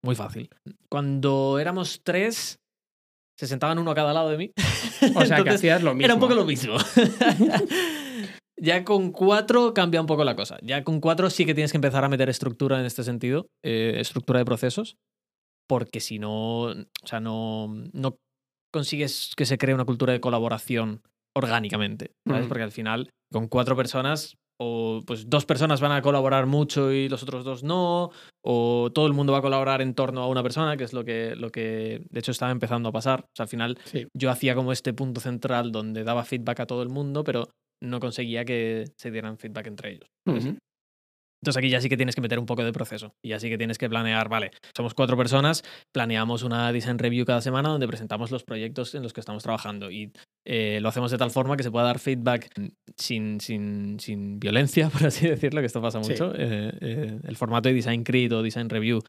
muy 0.04 0.14
fácil. 0.14 0.48
Cuando 0.90 1.58
éramos 1.58 2.00
tres, 2.04 2.58
se 3.42 3.48
sentaban 3.48 3.76
uno 3.80 3.90
a 3.90 3.94
cada 3.96 4.12
lado 4.12 4.30
de 4.30 4.38
mí. 4.38 4.52
O 5.16 5.26
sea, 5.26 5.42
que 5.42 5.50
hacías 5.50 5.82
lo 5.82 5.94
mismo. 5.94 6.04
Era 6.04 6.14
un 6.14 6.20
poco 6.20 6.34
lo 6.36 6.44
mismo. 6.44 6.76
ya 8.56 8.84
con 8.84 9.10
cuatro 9.10 9.74
cambia 9.74 10.00
un 10.00 10.06
poco 10.06 10.22
la 10.22 10.36
cosa. 10.36 10.58
Ya 10.62 10.84
con 10.84 11.00
cuatro 11.00 11.28
sí 11.28 11.44
que 11.44 11.52
tienes 11.52 11.72
que 11.72 11.78
empezar 11.78 12.04
a 12.04 12.08
meter 12.08 12.28
estructura 12.28 12.78
en 12.78 12.86
este 12.86 13.02
sentido, 13.02 13.48
eh, 13.64 13.96
estructura 13.98 14.38
de 14.38 14.44
procesos, 14.44 14.96
porque 15.68 15.98
si 15.98 16.20
no, 16.20 16.66
o 16.66 16.74
sea, 17.04 17.18
no, 17.18 17.66
no 17.92 18.16
consigues 18.72 19.32
que 19.36 19.44
se 19.44 19.58
cree 19.58 19.74
una 19.74 19.84
cultura 19.84 20.12
de 20.12 20.20
colaboración 20.20 21.02
orgánicamente. 21.34 22.12
Porque 22.24 22.62
al 22.62 22.70
final, 22.70 23.10
con 23.32 23.48
cuatro 23.48 23.74
personas, 23.74 24.36
o 24.58 25.00
pues 25.06 25.28
dos 25.28 25.44
personas 25.46 25.80
van 25.80 25.92
a 25.92 26.02
colaborar 26.02 26.46
mucho 26.46 26.92
y 26.92 27.08
los 27.08 27.22
otros 27.22 27.44
dos 27.44 27.62
no, 27.64 28.10
o 28.44 28.90
todo 28.94 29.06
el 29.06 29.12
mundo 29.12 29.32
va 29.32 29.38
a 29.40 29.42
colaborar 29.42 29.82
en 29.82 29.94
torno 29.94 30.22
a 30.22 30.28
una 30.28 30.42
persona, 30.42 30.76
que 30.76 30.84
es 30.84 30.92
lo 30.92 31.04
que, 31.04 31.34
lo 31.36 31.50
que 31.50 32.02
de 32.10 32.20
hecho 32.20 32.30
estaba 32.30 32.52
empezando 32.52 32.88
a 32.88 32.92
pasar. 32.92 33.20
O 33.20 33.30
sea, 33.36 33.44
al 33.44 33.48
final 33.48 33.78
Sí. 33.84 34.06
yo 34.14 34.30
hacía 34.30 34.54
como 34.54 34.72
este 34.72 34.92
punto 34.92 35.20
central 35.20 35.72
donde 35.72 36.04
daba 36.04 36.24
feedback 36.24 36.60
a 36.60 36.66
todo 36.66 36.82
el 36.82 36.88
mundo, 36.88 37.24
pero 37.24 37.48
no 37.82 37.98
conseguía 37.98 38.44
que 38.44 38.84
se 38.96 39.10
dieran 39.10 39.38
feedback 39.38 39.66
entre 39.66 39.92
ellos. 39.92 40.08
Entonces 41.42 41.58
aquí 41.58 41.70
ya 41.70 41.80
sí 41.80 41.88
que 41.88 41.96
tienes 41.96 42.14
que 42.14 42.20
meter 42.20 42.38
un 42.38 42.46
poco 42.46 42.62
de 42.64 42.72
proceso 42.72 43.16
y 43.20 43.30
ya 43.30 43.40
sí 43.40 43.48
que 43.48 43.58
tienes 43.58 43.76
que 43.76 43.88
planear, 43.88 44.28
vale, 44.28 44.52
somos 44.76 44.94
cuatro 44.94 45.16
personas, 45.16 45.64
planeamos 45.92 46.44
una 46.44 46.70
design 46.72 46.98
review 46.98 47.24
cada 47.24 47.40
semana 47.40 47.68
donde 47.68 47.88
presentamos 47.88 48.30
los 48.30 48.44
proyectos 48.44 48.94
en 48.94 49.02
los 49.02 49.12
que 49.12 49.18
estamos 49.18 49.42
trabajando 49.42 49.90
y 49.90 50.12
eh, 50.46 50.78
lo 50.80 50.88
hacemos 50.88 51.10
de 51.10 51.18
tal 51.18 51.32
forma 51.32 51.56
que 51.56 51.64
se 51.64 51.70
pueda 51.72 51.86
dar 51.86 51.98
feedback 51.98 52.48
sin, 52.96 53.40
sin, 53.40 53.98
sin 53.98 54.38
violencia, 54.38 54.88
por 54.92 55.04
así 55.06 55.26
decirlo, 55.26 55.60
que 55.60 55.66
esto 55.66 55.82
pasa 55.82 56.00
Sí. 56.02 56.10
mucho. 56.12 56.32
Eh, 56.36 56.72
eh, 56.80 57.18
el 57.24 57.36
formato 57.36 57.68
de 57.68 57.74
design 57.74 58.04
crit 58.04 58.30
o 58.32 58.42
design 58.42 58.68
review 58.70 59.00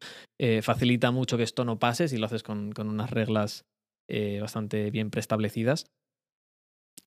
eh, 0.42 0.64
facilita 0.64 1.12
mucho 1.12 1.38
que 1.38 1.44
esto 1.44 1.66
no 1.66 1.78
pase 1.78 2.08
si 2.08 2.18
lo 2.18 2.26
haces 2.26 2.42
con, 2.42 2.72
con 2.72 2.90
unas 2.90 3.12
reglas 3.12 3.64
bastante 4.42 4.92
bien 4.92 5.10
preestablecidas. 5.10 5.86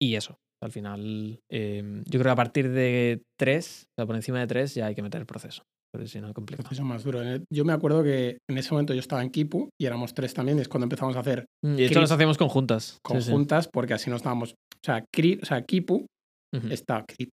Y 0.00 0.16
eso, 0.16 0.38
al 0.66 0.72
final, 0.72 1.40
eh, 1.50 2.02
yo 2.04 2.20
creo 2.20 2.24
que 2.24 2.30
a 2.30 2.36
partir 2.36 2.68
de 2.70 3.22
tres, 3.38 3.84
o 3.90 3.94
sea, 4.00 4.06
por 4.06 4.16
encima 4.16 4.38
de 4.40 4.46
tres, 4.46 4.74
ya 4.74 4.86
hay 4.86 4.94
que 4.94 5.02
meter 5.02 5.20
el 5.20 5.26
proceso. 5.26 5.62
Pero 5.94 6.06
si 6.06 6.20
no, 6.20 6.28
es 6.28 6.34
complicado. 6.34 6.64
proceso 6.68 6.84
más 6.84 7.04
duro. 7.04 7.20
Yo 7.50 7.64
me 7.64 7.72
acuerdo 7.72 8.02
que 8.02 8.38
en 8.50 8.58
ese 8.58 8.72
momento 8.72 8.92
yo 8.92 9.00
estaba 9.00 9.22
en 9.22 9.30
Kipu 9.30 9.70
y 9.80 9.86
éramos 9.86 10.12
tres 10.12 10.34
también, 10.34 10.58
y 10.58 10.60
es 10.60 10.68
cuando 10.68 10.84
empezamos 10.84 11.16
a 11.16 11.20
hacer 11.20 11.46
Mm, 11.64 11.78
Y 11.78 11.86
Crit- 11.88 12.00
los 12.00 12.10
hacíamos 12.12 12.36
conjuntas. 12.36 12.84
Sí, 12.84 12.92
sí. 12.94 13.00
conjuntas 13.02 13.68
porque 13.72 13.94
así 13.94 14.10
no 14.10 14.16
estábamos. 14.16 14.52
O 14.52 14.54
sea, 14.84 15.02
o 15.42 15.46
sea 15.46 15.62
Kipu 15.64 16.04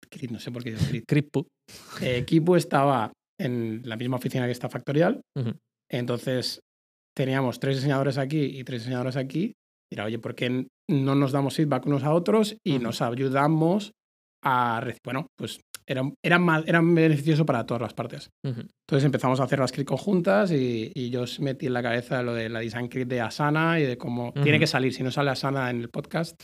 Crit, 0.09 0.31
no 0.31 0.39
sé 0.39 0.51
por 0.51 0.63
qué 0.63 0.71
digo 0.71 0.81
Crit. 0.87 1.03
Cripu. 1.07 1.45
Eh, 2.01 2.23
Kipu 2.25 2.55
estaba 2.55 3.11
en 3.39 3.81
la 3.85 3.97
misma 3.97 4.17
oficina 4.17 4.45
que 4.45 4.51
está 4.51 4.69
Factorial. 4.69 5.19
Entonces 5.91 6.59
teníamos 7.15 7.59
tres 7.59 7.77
diseñadores 7.77 8.17
aquí 8.17 8.39
y 8.59 8.63
tres 8.63 8.81
diseñadores 8.81 9.15
aquí. 9.17 9.53
Y 9.91 9.95
era, 9.95 10.05
oye, 10.05 10.19
¿por 10.19 10.35
qué 10.35 10.67
no 10.89 11.15
nos 11.15 11.31
damos 11.31 11.55
feedback 11.55 11.85
unos 11.85 12.03
a 12.03 12.13
otros 12.13 12.55
y 12.65 12.79
nos 12.79 13.01
ayudamos 13.01 13.91
a. 14.43 14.85
Bueno, 15.05 15.27
pues 15.37 15.59
era, 15.87 16.01
era, 16.23 16.39
más, 16.39 16.63
era 16.67 16.81
beneficioso 16.81 17.45
para 17.45 17.65
todas 17.65 17.81
las 17.81 17.93
partes. 17.93 18.29
Ujú. 18.45 18.61
Entonces 18.61 19.05
empezamos 19.05 19.39
a 19.39 19.43
hacer 19.43 19.59
las 19.59 19.71
crit 19.71 19.87
conjuntas 19.87 20.51
y, 20.51 20.91
y 20.93 21.09
yo 21.09 21.21
os 21.23 21.39
metí 21.39 21.67
en 21.67 21.73
la 21.73 21.83
cabeza 21.83 22.21
lo 22.23 22.33
de 22.33 22.49
la 22.49 22.59
design 22.59 22.87
crit 22.87 23.07
de 23.07 23.21
Asana 23.21 23.79
y 23.79 23.83
de 23.83 23.97
cómo 23.97 24.33
tiene 24.43 24.59
que 24.59 24.67
salir, 24.67 24.93
si 24.93 25.03
no 25.03 25.11
sale 25.11 25.29
Asana 25.31 25.69
en 25.69 25.81
el 25.81 25.89
podcast, 25.89 26.35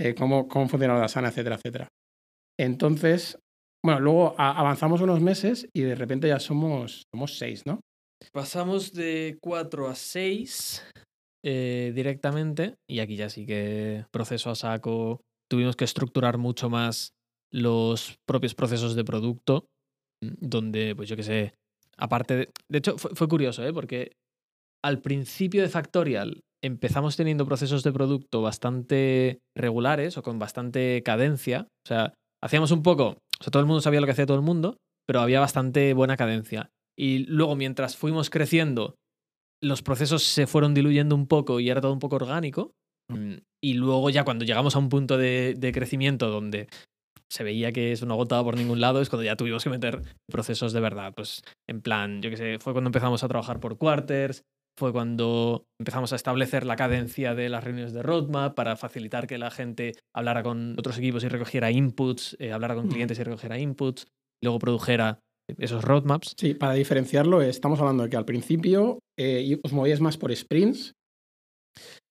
eh, 0.00 0.14
cómo, 0.14 0.48
cómo 0.48 0.68
funciona 0.68 0.98
la 0.98 1.04
Asana, 1.06 1.28
etcétera, 1.28 1.56
etcétera. 1.56 1.88
Entonces, 2.58 3.38
bueno, 3.84 4.00
luego 4.00 4.34
a- 4.38 4.58
avanzamos 4.58 5.00
unos 5.00 5.20
meses 5.20 5.68
y 5.74 5.82
de 5.82 5.94
repente 5.94 6.28
ya 6.28 6.38
somos, 6.40 7.04
somos 7.14 7.38
seis, 7.38 7.62
¿no? 7.66 7.80
Pasamos 8.32 8.92
de 8.92 9.38
4 9.40 9.88
a 9.88 9.94
6 11.44 11.94
directamente 11.94 12.76
y 12.88 13.00
aquí 13.00 13.16
ya 13.16 13.28
sí 13.28 13.46
que 13.46 14.04
proceso 14.10 14.50
a 14.50 14.54
saco. 14.54 15.20
Tuvimos 15.50 15.76
que 15.76 15.84
estructurar 15.84 16.38
mucho 16.38 16.70
más 16.70 17.12
los 17.52 18.16
propios 18.26 18.54
procesos 18.54 18.94
de 18.94 19.04
producto, 19.04 19.66
mm, 20.22 20.34
donde, 20.38 20.94
pues 20.94 21.08
yo 21.08 21.16
qué 21.16 21.22
sé, 21.22 21.54
aparte 21.96 22.36
de... 22.36 22.50
De 22.70 22.78
hecho, 22.78 22.98
fue, 22.98 23.10
fue 23.14 23.28
curioso, 23.28 23.64
¿eh? 23.64 23.72
porque 23.72 24.12
al 24.84 25.00
principio 25.00 25.62
de 25.62 25.68
Factorial 25.68 26.40
empezamos 26.62 27.16
teniendo 27.16 27.46
procesos 27.46 27.82
de 27.82 27.92
producto 27.92 28.42
bastante 28.42 29.40
regulares 29.56 30.16
o 30.18 30.22
con 30.22 30.38
bastante 30.38 31.02
cadencia. 31.02 31.66
O 31.84 31.88
sea, 31.88 32.14
hacíamos 32.42 32.70
un 32.70 32.82
poco, 32.82 33.18
o 33.40 33.44
sea, 33.44 33.50
todo 33.50 33.60
el 33.60 33.66
mundo 33.66 33.80
sabía 33.80 34.00
lo 34.00 34.06
que 34.06 34.12
hacía 34.12 34.26
todo 34.26 34.36
el 34.36 34.44
mundo, 34.44 34.76
pero 35.06 35.20
había 35.20 35.40
bastante 35.40 35.94
buena 35.94 36.16
cadencia. 36.16 36.70
Y 36.98 37.24
luego, 37.26 37.56
mientras 37.56 37.96
fuimos 37.96 38.30
creciendo, 38.30 38.96
los 39.62 39.82
procesos 39.82 40.22
se 40.22 40.46
fueron 40.46 40.74
diluyendo 40.74 41.14
un 41.14 41.26
poco 41.26 41.60
y 41.60 41.70
era 41.70 41.80
todo 41.80 41.92
un 41.92 41.98
poco 41.98 42.16
orgánico. 42.16 42.72
Mm, 43.08 43.34
Y 43.62 43.74
luego 43.74 44.10
ya 44.10 44.24
cuando 44.24 44.44
llegamos 44.44 44.76
a 44.76 44.78
un 44.78 44.88
punto 44.88 45.18
de, 45.18 45.54
de 45.58 45.72
crecimiento 45.72 46.30
donde 46.30 46.68
se 47.30 47.44
veía 47.44 47.70
que 47.72 47.92
eso 47.92 48.06
no 48.06 48.14
agotaba 48.14 48.42
por 48.42 48.56
ningún 48.56 48.80
lado, 48.80 49.00
es 49.00 49.08
cuando 49.08 49.24
ya 49.24 49.36
tuvimos 49.36 49.62
que 49.62 49.70
meter 49.70 50.02
procesos 50.28 50.72
de 50.72 50.80
verdad. 50.80 51.12
Pues 51.14 51.42
en 51.68 51.80
plan, 51.80 52.22
yo 52.22 52.30
qué 52.30 52.36
sé, 52.36 52.58
fue 52.58 52.72
cuando 52.72 52.88
empezamos 52.88 53.22
a 53.22 53.28
trabajar 53.28 53.60
por 53.60 53.78
quarters, 53.78 54.42
fue 54.78 54.92
cuando 54.92 55.66
empezamos 55.78 56.12
a 56.12 56.16
establecer 56.16 56.64
la 56.64 56.76
cadencia 56.76 57.34
de 57.34 57.48
las 57.48 57.62
reuniones 57.62 57.92
de 57.92 58.02
roadmap 58.02 58.54
para 58.54 58.76
facilitar 58.76 59.26
que 59.26 59.38
la 59.38 59.50
gente 59.50 59.92
hablara 60.14 60.42
con 60.42 60.74
otros 60.78 60.98
equipos 60.98 61.22
y 61.22 61.28
recogiera 61.28 61.70
inputs, 61.70 62.36
eh, 62.40 62.52
hablara 62.52 62.74
con 62.74 62.88
clientes 62.88 63.18
y 63.18 63.22
recogiera 63.22 63.58
inputs, 63.58 64.06
luego 64.42 64.58
produjera 64.58 65.20
esos 65.58 65.84
roadmaps. 65.84 66.34
Sí, 66.36 66.54
para 66.54 66.74
diferenciarlo, 66.74 67.42
estamos 67.42 67.80
hablando 67.80 68.04
de 68.04 68.10
que 68.10 68.16
al 68.16 68.24
principio 68.24 69.00
eh, 69.20 69.58
os 69.62 69.72
movíais 69.72 70.00
más 70.00 70.16
por 70.16 70.34
sprints. 70.34 70.92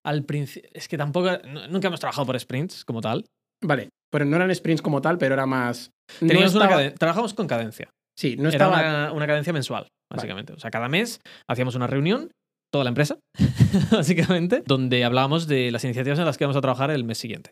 Al 0.06 0.24
principio, 0.24 0.70
es 0.74 0.88
que 0.88 0.98
tampoco, 0.98 1.30
nu- 1.48 1.68
nunca 1.70 1.88
hemos 1.88 2.00
trabajado 2.00 2.26
por 2.26 2.40
sprints 2.40 2.86
como 2.86 3.02
tal. 3.02 3.26
Vale, 3.64 3.90
pero 4.12 4.26
no 4.26 4.36
eran 4.38 4.54
sprints 4.56 4.82
como 4.82 5.02
tal, 5.02 5.18
pero 5.18 5.34
era 5.34 5.46
más. 5.46 5.92
no 6.22 6.28
Teníamos 6.28 6.56
una 6.56 6.70
caden- 6.70 6.94
trabajamos 6.98 7.34
con 7.34 7.48
cadencia. 7.48 7.90
Sí, 8.18 8.36
no 8.38 8.50
Era 8.50 8.52
estaba. 8.52 8.80
una, 8.80 9.12
una 9.14 9.28
cadencia 9.28 9.54
mensual, 9.54 9.88
básicamente. 10.12 10.54
O 10.54 10.60
sea, 10.60 10.72
cada 10.72 10.88
mes 10.90 11.20
hacíamos 11.50 11.76
una 11.76 11.88
reunión, 11.88 12.32
toda 12.72 12.84
la 12.86 12.90
empresa, 12.90 13.18
básicamente, 13.92 14.64
donde 14.66 15.04
hablábamos 15.04 15.48
de 15.48 15.72
las 15.72 15.84
iniciativas 15.84 16.20
en 16.20 16.26
las 16.26 16.38
que 16.38 16.46
vamos 16.46 16.58
a 16.58 16.62
trabajar 16.62 16.92
el 16.92 17.04
mes 17.04 17.18
siguiente, 17.18 17.52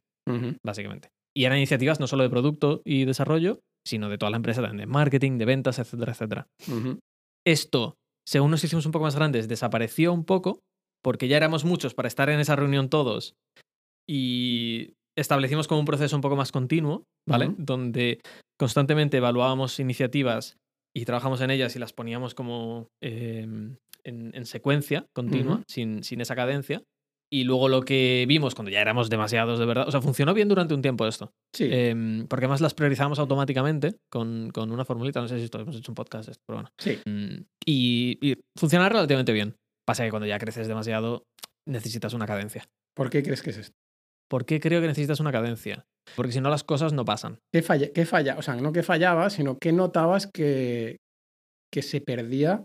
básicamente. 0.66 1.10
Y 1.36 1.46
eran 1.46 1.58
iniciativas 1.58 2.00
no 2.00 2.08
solo 2.08 2.24
de 2.24 2.30
producto 2.30 2.82
y 2.86 3.06
desarrollo, 3.06 3.60
sino 3.86 4.10
de 4.10 4.18
toda 4.18 4.30
la 4.32 4.38
empresa 4.38 4.62
también, 4.62 4.78
de 4.80 4.86
marketing, 4.92 5.38
de 5.38 5.46
ventas, 5.46 5.80
etcétera, 5.80 6.14
etcétera. 6.14 6.48
Esto 7.46 7.96
según 8.28 8.52
nos 8.52 8.64
hicimos 8.64 8.86
un 8.86 8.92
poco 8.92 9.06
más 9.06 9.16
grandes, 9.16 9.48
desapareció 9.48 10.12
un 10.12 10.26
poco, 10.26 10.60
porque 11.02 11.30
ya 11.30 11.38
éramos 11.38 11.64
muchos 11.64 11.94
para 11.94 12.10
estar 12.10 12.30
en 12.30 12.42
esa 12.42 12.58
reunión 12.58 12.90
todos 12.90 13.36
y 14.10 14.96
establecimos 15.18 15.68
como 15.68 15.80
un 15.80 15.86
proceso 15.86 16.16
un 16.16 16.22
poco 16.22 16.36
más 16.36 16.52
continuo, 16.52 17.06
¿vale? 17.26 17.54
Donde 17.58 18.20
constantemente 18.60 19.18
evaluábamos 19.18 19.80
iniciativas 19.80 20.58
y 20.94 21.06
trabajamos 21.06 21.40
en 21.40 21.52
ellas 21.52 21.76
y 21.76 21.80
las 21.80 21.94
poníamos 21.94 22.36
como 22.36 22.88
em, 23.02 23.78
en, 24.04 24.36
en 24.36 24.46
secuencia 24.46 25.06
continua, 25.16 25.64
sin, 25.70 26.04
sin 26.04 26.20
esa 26.20 26.36
cadencia. 26.36 26.84
Y 27.30 27.44
luego 27.44 27.68
lo 27.68 27.82
que 27.82 28.26
vimos 28.28 28.56
cuando 28.56 28.72
ya 28.72 28.80
éramos 28.82 29.10
demasiados 29.10 29.60
de 29.60 29.66
verdad, 29.66 29.88
o 29.88 29.92
sea, 29.92 30.02
funcionó 30.02 30.34
bien 30.34 30.48
durante 30.48 30.74
un 30.74 30.82
tiempo 30.82 31.06
esto. 31.08 31.34
Sí. 31.54 31.68
Em, 31.70 32.26
porque 32.28 32.46
además 32.46 32.62
las 32.62 32.74
priorizamos 32.74 33.20
automáticamente 33.20 33.96
con, 34.10 34.50
con 34.52 34.72
una 34.72 34.86
formulita. 34.86 35.20
No 35.20 35.28
sé 35.28 35.38
si 35.38 35.44
esto 35.46 35.60
hemos 35.60 35.76
hecho 35.76 35.92
un 35.92 35.96
podcast, 35.96 36.30
esto, 36.30 36.44
pero 36.48 36.58
bueno. 36.60 36.70
sí. 36.78 37.00
Mm, 37.06 37.44
Y, 37.66 38.18
y 38.22 38.36
funciona 38.58 38.88
relativamente 38.88 39.34
bien. 39.34 39.56
Pasa 39.86 40.04
que 40.06 40.10
cuando 40.10 40.26
ya 40.28 40.40
creces 40.40 40.68
demasiado, 40.70 41.24
necesitas 41.68 42.14
una 42.14 42.26
cadencia. 42.28 42.64
¿Por 42.96 43.10
qué 43.10 43.22
crees 43.24 43.42
que 43.42 43.50
es 43.50 43.58
esto? 43.58 43.76
¿Por 44.30 44.46
qué 44.46 44.60
creo 44.60 44.80
que 44.82 44.88
necesitas 44.88 45.20
una 45.20 45.32
cadencia? 45.32 45.86
Porque 46.16 46.32
si 46.32 46.40
no, 46.42 46.50
las 46.50 46.64
cosas 46.64 46.94
no 46.94 47.04
pasan. 47.06 47.40
¿Qué 47.54 47.62
falla? 47.62 47.92
¿Qué 47.94 48.06
falla? 48.06 48.38
O 48.38 48.42
sea, 48.42 48.56
no 48.56 48.72
que 48.72 48.84
fallaba, 48.84 49.30
sino 49.30 49.58
que 49.58 49.74
notabas 49.74 50.28
que, 50.34 50.98
que 51.74 51.82
se 51.82 52.00
perdía. 52.02 52.64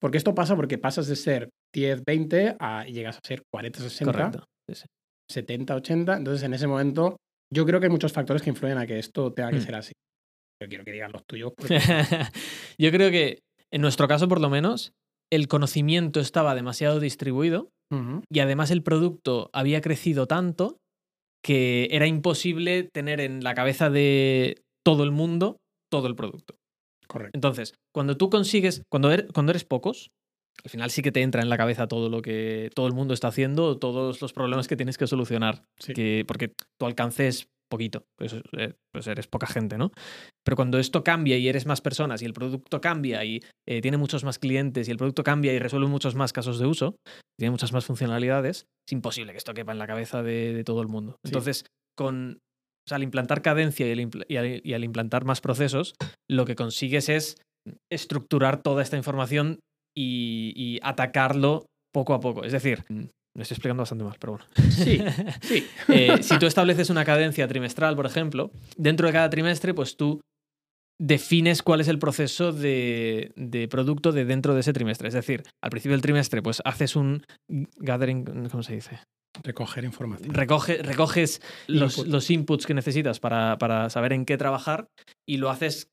Porque 0.00 0.18
esto 0.18 0.34
pasa 0.34 0.56
porque 0.56 0.78
pasas 0.78 1.06
de 1.08 1.16
ser 1.16 1.48
10, 1.74 2.02
20 2.06 2.56
a 2.58 2.84
llegas 2.84 3.16
a 3.16 3.20
ser 3.26 3.42
40, 3.52 3.80
60, 3.80 4.12
Correcto. 4.12 4.44
Sí, 4.68 4.74
sí. 4.82 4.86
70, 5.30 5.74
80. 5.74 6.16
Entonces, 6.16 6.42
en 6.44 6.54
ese 6.54 6.66
momento, 6.66 7.16
yo 7.52 7.64
creo 7.66 7.80
que 7.80 7.86
hay 7.86 7.92
muchos 7.92 8.12
factores 8.12 8.42
que 8.42 8.50
influyen 8.50 8.78
a 8.78 8.86
que 8.86 8.98
esto 8.98 9.32
tenga 9.32 9.50
que 9.50 9.56
Mm. 9.58 9.62
ser 9.62 9.74
así. 9.74 9.92
Yo 10.62 10.68
quiero 10.68 10.84
que 10.84 10.92
digan 10.92 11.12
los 11.12 11.22
tuyos. 11.26 11.52
porque- 11.56 11.68
Yo 12.78 12.90
creo 12.90 13.10
que, 13.10 13.40
en 13.72 13.80
nuestro 13.82 14.06
caso 14.08 14.28
por 14.28 14.40
lo 14.40 14.48
menos, 14.50 14.92
el 15.32 15.48
conocimiento 15.48 16.20
estaba 16.20 16.54
demasiado 16.54 17.00
distribuido 17.00 17.70
y 18.30 18.40
además 18.40 18.70
el 18.72 18.82
producto 18.82 19.48
había 19.52 19.80
crecido 19.80 20.26
tanto 20.26 20.76
que 21.44 21.88
era 21.92 22.06
imposible 22.08 22.82
tener 22.92 23.20
en 23.20 23.44
la 23.44 23.54
cabeza 23.54 23.90
de 23.90 24.62
todo 24.84 25.04
el 25.04 25.12
mundo 25.12 25.58
todo 25.90 26.08
el 26.08 26.16
producto. 26.16 26.56
Correcto. 27.06 27.36
Entonces, 27.36 27.74
cuando 27.94 28.16
tú 28.16 28.30
consigues, 28.30 28.82
cuando 28.90 29.10
eres, 29.10 29.26
cuando 29.32 29.52
eres 29.52 29.64
pocos, 29.64 30.10
al 30.64 30.70
final 30.70 30.90
sí 30.90 31.02
que 31.02 31.12
te 31.12 31.22
entra 31.22 31.42
en 31.42 31.48
la 31.50 31.56
cabeza 31.56 31.86
todo 31.86 32.08
lo 32.08 32.22
que 32.22 32.70
todo 32.74 32.86
el 32.86 32.92
mundo 32.94 33.14
está 33.14 33.28
haciendo, 33.28 33.78
todos 33.78 34.20
los 34.22 34.32
problemas 34.32 34.68
que 34.68 34.76
tienes 34.76 34.96
que 34.98 35.06
solucionar, 35.06 35.64
Sí. 35.78 35.92
que, 35.92 36.24
porque 36.26 36.52
tu 36.78 36.86
alcance 36.86 37.28
es 37.28 37.48
poquito, 37.68 38.04
pues, 38.16 38.34
eh, 38.56 38.74
pues 38.92 39.06
eres 39.08 39.26
poca 39.26 39.46
gente, 39.48 39.76
¿no? 39.76 39.90
Pero 40.44 40.56
cuando 40.56 40.78
esto 40.78 41.02
cambia 41.02 41.36
y 41.36 41.48
eres 41.48 41.66
más 41.66 41.80
personas 41.80 42.22
y 42.22 42.24
el 42.24 42.32
producto 42.32 42.80
cambia 42.80 43.24
y 43.24 43.40
eh, 43.68 43.80
tiene 43.80 43.96
muchos 43.96 44.22
más 44.22 44.38
clientes 44.38 44.86
y 44.86 44.92
el 44.92 44.96
producto 44.96 45.24
cambia 45.24 45.52
y 45.52 45.58
resuelve 45.58 45.88
muchos 45.88 46.14
más 46.14 46.32
casos 46.32 46.58
de 46.60 46.66
uso, 46.66 46.96
tiene 47.38 47.50
muchas 47.50 47.72
más 47.72 47.84
funcionalidades, 47.84 48.66
es 48.88 48.92
imposible 48.92 49.32
que 49.32 49.38
esto 49.38 49.52
quepa 49.52 49.72
en 49.72 49.78
la 49.78 49.86
cabeza 49.88 50.22
de, 50.22 50.54
de 50.54 50.64
todo 50.64 50.80
el 50.80 50.88
mundo. 50.88 51.16
Sí. 51.24 51.30
Entonces, 51.30 51.64
con, 51.96 52.38
o 52.86 52.88
sea, 52.88 52.96
al 52.96 53.02
implantar 53.02 53.42
cadencia 53.42 53.86
y 53.86 53.92
al, 53.92 53.98
impl- 53.98 54.24
y 54.28 54.36
al- 54.36 54.60
y 54.64 54.72
al 54.74 54.84
implantar 54.84 55.24
más 55.24 55.40
procesos, 55.40 55.94
lo 56.30 56.44
que 56.44 56.54
consigues 56.54 57.08
es 57.08 57.36
estructurar 57.90 58.62
toda 58.62 58.82
esta 58.82 58.96
información 58.96 59.58
y, 59.96 60.52
y 60.54 60.78
atacarlo 60.82 61.66
poco 61.92 62.14
a 62.14 62.20
poco. 62.20 62.44
Es 62.44 62.52
decir, 62.52 62.84
mm, 62.88 63.04
me 63.36 63.42
estoy 63.42 63.56
explicando 63.56 63.82
bastante 63.82 64.04
mal, 64.04 64.16
pero 64.20 64.34
bueno. 64.34 64.44
Sí, 64.70 65.00
sí. 65.42 65.66
Eh, 65.88 66.22
si 66.22 66.38
tú 66.38 66.46
estableces 66.46 66.88
una 66.90 67.04
cadencia 67.04 67.48
trimestral, 67.48 67.96
por 67.96 68.06
ejemplo, 68.06 68.50
dentro 68.76 69.06
de 69.08 69.12
cada 69.12 69.30
trimestre, 69.30 69.74
pues 69.74 69.96
tú 69.96 70.20
defines 70.98 71.62
cuál 71.62 71.80
es 71.82 71.88
el 71.88 71.98
proceso 71.98 72.52
de, 72.52 73.32
de 73.36 73.68
producto 73.68 74.12
de 74.12 74.24
dentro 74.24 74.54
de 74.54 74.60
ese 74.60 74.72
trimestre. 74.72 75.08
Es 75.08 75.14
decir, 75.14 75.42
al 75.62 75.70
principio 75.70 75.92
del 75.92 76.00
trimestre, 76.02 76.40
pues 76.40 76.62
haces 76.64 76.96
un 76.96 77.22
gathering, 77.78 78.48
¿cómo 78.48 78.62
se 78.62 78.74
dice? 78.76 79.00
Recoger 79.42 79.84
información. 79.84 80.32
Recoge, 80.32 80.82
recoges 80.82 81.40
los, 81.66 81.98
Input. 81.98 82.12
los 82.12 82.30
inputs 82.30 82.66
que 82.66 82.74
necesitas 82.74 83.20
para, 83.20 83.58
para 83.58 83.90
saber 83.90 84.12
en 84.12 84.24
qué 84.24 84.36
trabajar 84.36 84.88
y 85.28 85.36
lo 85.38 85.50
haces 85.50 85.88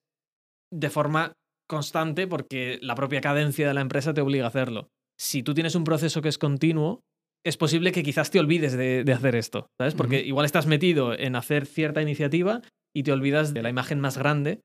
de 0.72 0.90
forma 0.90 1.34
constante 1.70 2.28
porque 2.28 2.80
la 2.82 2.96
propia 2.96 3.22
cadencia 3.22 3.68
de 3.68 3.74
la 3.74 3.82
empresa 3.82 4.14
te 4.14 4.22
obliga 4.22 4.46
a 4.46 4.50
hacerlo. 4.50 4.90
Si 5.20 5.44
tú 5.44 5.54
tienes 5.54 5.76
un 5.76 5.84
proceso 5.84 6.22
que 6.22 6.30
es 6.30 6.38
continuo, 6.38 7.02
es 7.46 7.58
posible 7.58 7.92
que 7.92 8.04
quizás 8.04 8.32
te 8.32 8.40
olvides 8.40 8.74
de, 8.74 9.04
de 9.04 9.14
hacer 9.14 9.36
esto, 9.36 9.68
¿sabes? 9.80 9.96
Porque 9.96 10.22
igual 10.22 10.46
estás 10.46 10.66
metido 10.66 11.18
en 11.18 11.36
hacer 11.36 11.66
cierta 11.66 12.02
iniciativa 12.02 12.62
y 12.96 13.04
te 13.04 13.12
olvidas 13.12 13.54
de 13.54 13.62
la 13.62 13.70
imagen 13.70 14.00
más 14.00 14.18
grande 14.18 14.62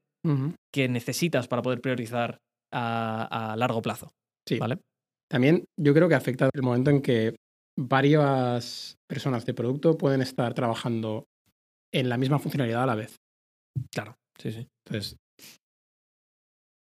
que 0.75 0.88
necesitas 0.88 1.49
para 1.49 1.62
poder 1.62 1.81
priorizar 1.81 2.38
a, 2.73 3.53
a 3.53 3.57
largo 3.57 3.81
plazo. 3.81 4.11
Sí. 4.47 4.59
¿Vale? 4.59 4.79
También 5.31 5.64
yo 5.79 5.95
creo 5.95 6.09
que 6.09 6.14
afecta 6.14 6.51
el 6.53 6.62
momento 6.62 6.91
en 6.91 7.01
que 7.01 7.35
varias 7.79 8.97
personas 9.09 9.47
de 9.47 9.55
producto 9.55 9.97
pueden 9.97 10.21
estar 10.21 10.53
trabajando 10.53 11.29
en 11.93 12.09
la 12.09 12.19
misma 12.19 12.38
funcionalidad 12.38 12.83
a 12.83 12.87
la 12.87 12.95
vez. 12.97 13.17
Claro. 13.93 14.17
Sí, 14.38 14.53
sí. 14.53 14.67
Entonces, 14.85 15.17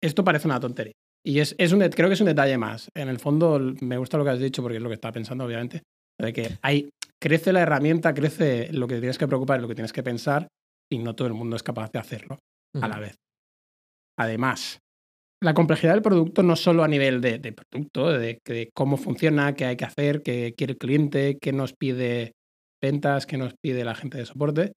esto 0.02 0.24
parece 0.24 0.48
una 0.48 0.60
tontería. 0.60 0.92
Y 1.24 1.40
es, 1.40 1.56
es 1.58 1.72
un, 1.72 1.80
creo 1.80 2.08
que 2.08 2.14
es 2.14 2.20
un 2.20 2.28
detalle 2.28 2.56
más. 2.56 2.88
En 2.94 3.08
el 3.08 3.18
fondo, 3.18 3.58
me 3.80 3.98
gusta 3.98 4.16
lo 4.16 4.24
que 4.24 4.30
has 4.30 4.38
dicho 4.38 4.62
porque 4.62 4.76
es 4.76 4.82
lo 4.82 4.88
que 4.88 4.94
estaba 4.94 5.12
pensando, 5.12 5.44
obviamente. 5.44 5.82
De 6.20 6.32
que 6.32 6.56
hay, 6.62 6.88
crece 7.20 7.52
la 7.52 7.62
herramienta, 7.62 8.14
crece 8.14 8.72
lo 8.72 8.86
que 8.86 9.00
tienes 9.00 9.18
que 9.18 9.26
preocupar, 9.26 9.60
lo 9.60 9.68
que 9.68 9.74
tienes 9.74 9.92
que 9.92 10.04
pensar, 10.04 10.46
y 10.90 10.98
no 10.98 11.16
todo 11.16 11.26
el 11.26 11.34
mundo 11.34 11.56
es 11.56 11.64
capaz 11.64 11.90
de 11.90 11.98
hacerlo 11.98 12.38
a 12.80 12.86
la 12.86 13.00
vez. 13.00 13.16
Además, 14.18 14.78
la 15.42 15.54
complejidad 15.54 15.92
del 15.92 16.02
producto 16.02 16.42
no 16.42 16.56
solo 16.56 16.82
a 16.82 16.88
nivel 16.88 17.20
de, 17.20 17.38
de 17.38 17.52
producto, 17.52 18.10
de, 18.10 18.40
de 18.44 18.70
cómo 18.74 18.96
funciona, 18.96 19.54
qué 19.54 19.66
hay 19.66 19.76
que 19.76 19.84
hacer, 19.84 20.22
qué 20.22 20.54
quiere 20.56 20.72
el 20.72 20.78
cliente, 20.78 21.38
qué 21.40 21.52
nos 21.52 21.74
pide 21.74 22.32
ventas, 22.82 23.26
qué 23.26 23.36
nos 23.36 23.54
pide 23.62 23.84
la 23.84 23.94
gente 23.94 24.18
de 24.18 24.26
soporte. 24.26 24.72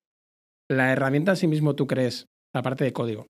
La 0.70 0.92
herramienta 0.92 1.32
en 1.32 1.38
sí 1.38 1.48
mismo, 1.48 1.76
tú 1.76 1.88
crees, 1.88 2.26
la 2.54 2.62
parte 2.62 2.84
de 2.84 2.94
código, 2.94 3.26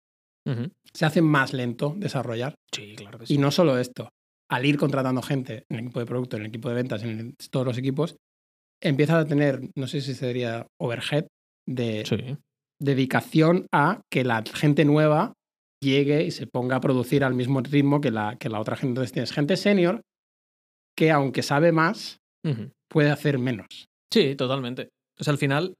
se 0.94 1.06
hace 1.06 1.22
más 1.22 1.54
lento 1.54 1.94
desarrollar. 1.98 2.56
Sí, 2.74 2.96
claro 2.96 3.20
que 3.20 3.26
sí. 3.28 3.34
Y 3.36 3.38
no 3.38 3.52
solo 3.52 3.78
esto, 3.78 4.10
al 4.50 4.66
ir 4.66 4.78
contratando 4.78 5.22
gente 5.22 5.66
en 5.70 5.78
el 5.80 5.84
equipo 5.86 6.00
de 6.00 6.06
producto, 6.06 6.38
en 6.38 6.44
el 6.44 6.48
equipo 6.50 6.70
de 6.70 6.76
ventas, 6.76 7.04
en 7.04 7.20
el- 7.20 7.36
todos 7.52 7.66
los 7.66 7.78
equipos, 7.78 8.16
empiezas 8.82 9.26
a 9.26 9.28
tener, 9.28 9.60
no 9.76 9.88
sé 9.88 10.00
si 10.02 10.13
sería 10.16 10.66
overhead, 10.80 11.26
de 11.68 12.06
Sí. 12.06 12.38
dedicación 12.82 13.68
a 13.74 14.02
que 14.10 14.24
la 14.24 14.44
gente 14.54 14.86
nueva 14.86 15.34
llegue 15.82 16.24
y 16.24 16.32
se 16.32 16.48
ponga 16.48 16.78
a 16.78 16.82
producir 16.82 17.24
al 17.24 17.34
mismo 17.36 17.62
ritmo 17.62 18.02
que 18.02 18.12
la, 18.12 18.36
que 18.40 18.50
la 18.50 18.60
otra 18.60 18.76
gente. 18.76 18.90
Entonces 18.92 19.12
tienes 19.13 19.32
gente 19.32 19.58
senior 19.58 20.02
que 20.98 21.12
aunque 21.12 21.44
sabe 21.44 21.72
más, 21.72 22.18
puede 22.90 23.12
hacer 23.12 23.38
menos. 23.40 23.68
Sí, 24.12 24.36
totalmente. 24.36 24.90
O 25.20 25.24
sea, 25.24 25.32
al 25.32 25.38
final, 25.38 25.74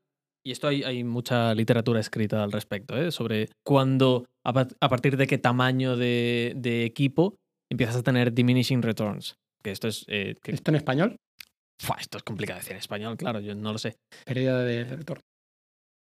y 0.46 0.52
esto 0.52 0.68
hay, 0.68 0.84
hay 0.84 1.04
mucha 1.04 1.56
literatura 1.56 2.00
escrita 2.00 2.44
al 2.44 2.52
respecto, 2.52 2.96
¿eh? 2.98 3.12
sobre 3.12 3.50
cuándo, 3.66 4.26
a, 4.46 4.54
pa- 4.54 4.68
a 4.80 4.90
partir 4.90 5.18
de 5.18 5.26
qué 5.28 5.38
tamaño 5.38 5.96
de, 5.96 6.54
de 6.56 6.84
equipo 6.86 7.36
empiezas 7.72 7.96
a 7.96 8.04
tener 8.04 8.34
diminishing 8.34 8.82
returns. 8.82 9.36
Que 9.64 9.72
esto 9.72 9.88
es. 9.88 10.04
eh, 10.08 10.36
que- 10.44 10.52
¿Esto 10.52 10.72
en 10.72 10.76
español? 10.76 11.16
Fua, 11.82 11.98
esto 12.00 12.18
es 12.18 12.24
complicado 12.24 12.60
decir 12.60 12.74
en 12.74 12.80
español, 12.80 13.18
claro, 13.18 13.40
yo 13.40 13.56
no 13.56 13.72
lo 13.72 13.78
sé. 13.80 13.96
Pérdida 14.26 14.62
de 14.64 14.84
retorno. 14.84 15.22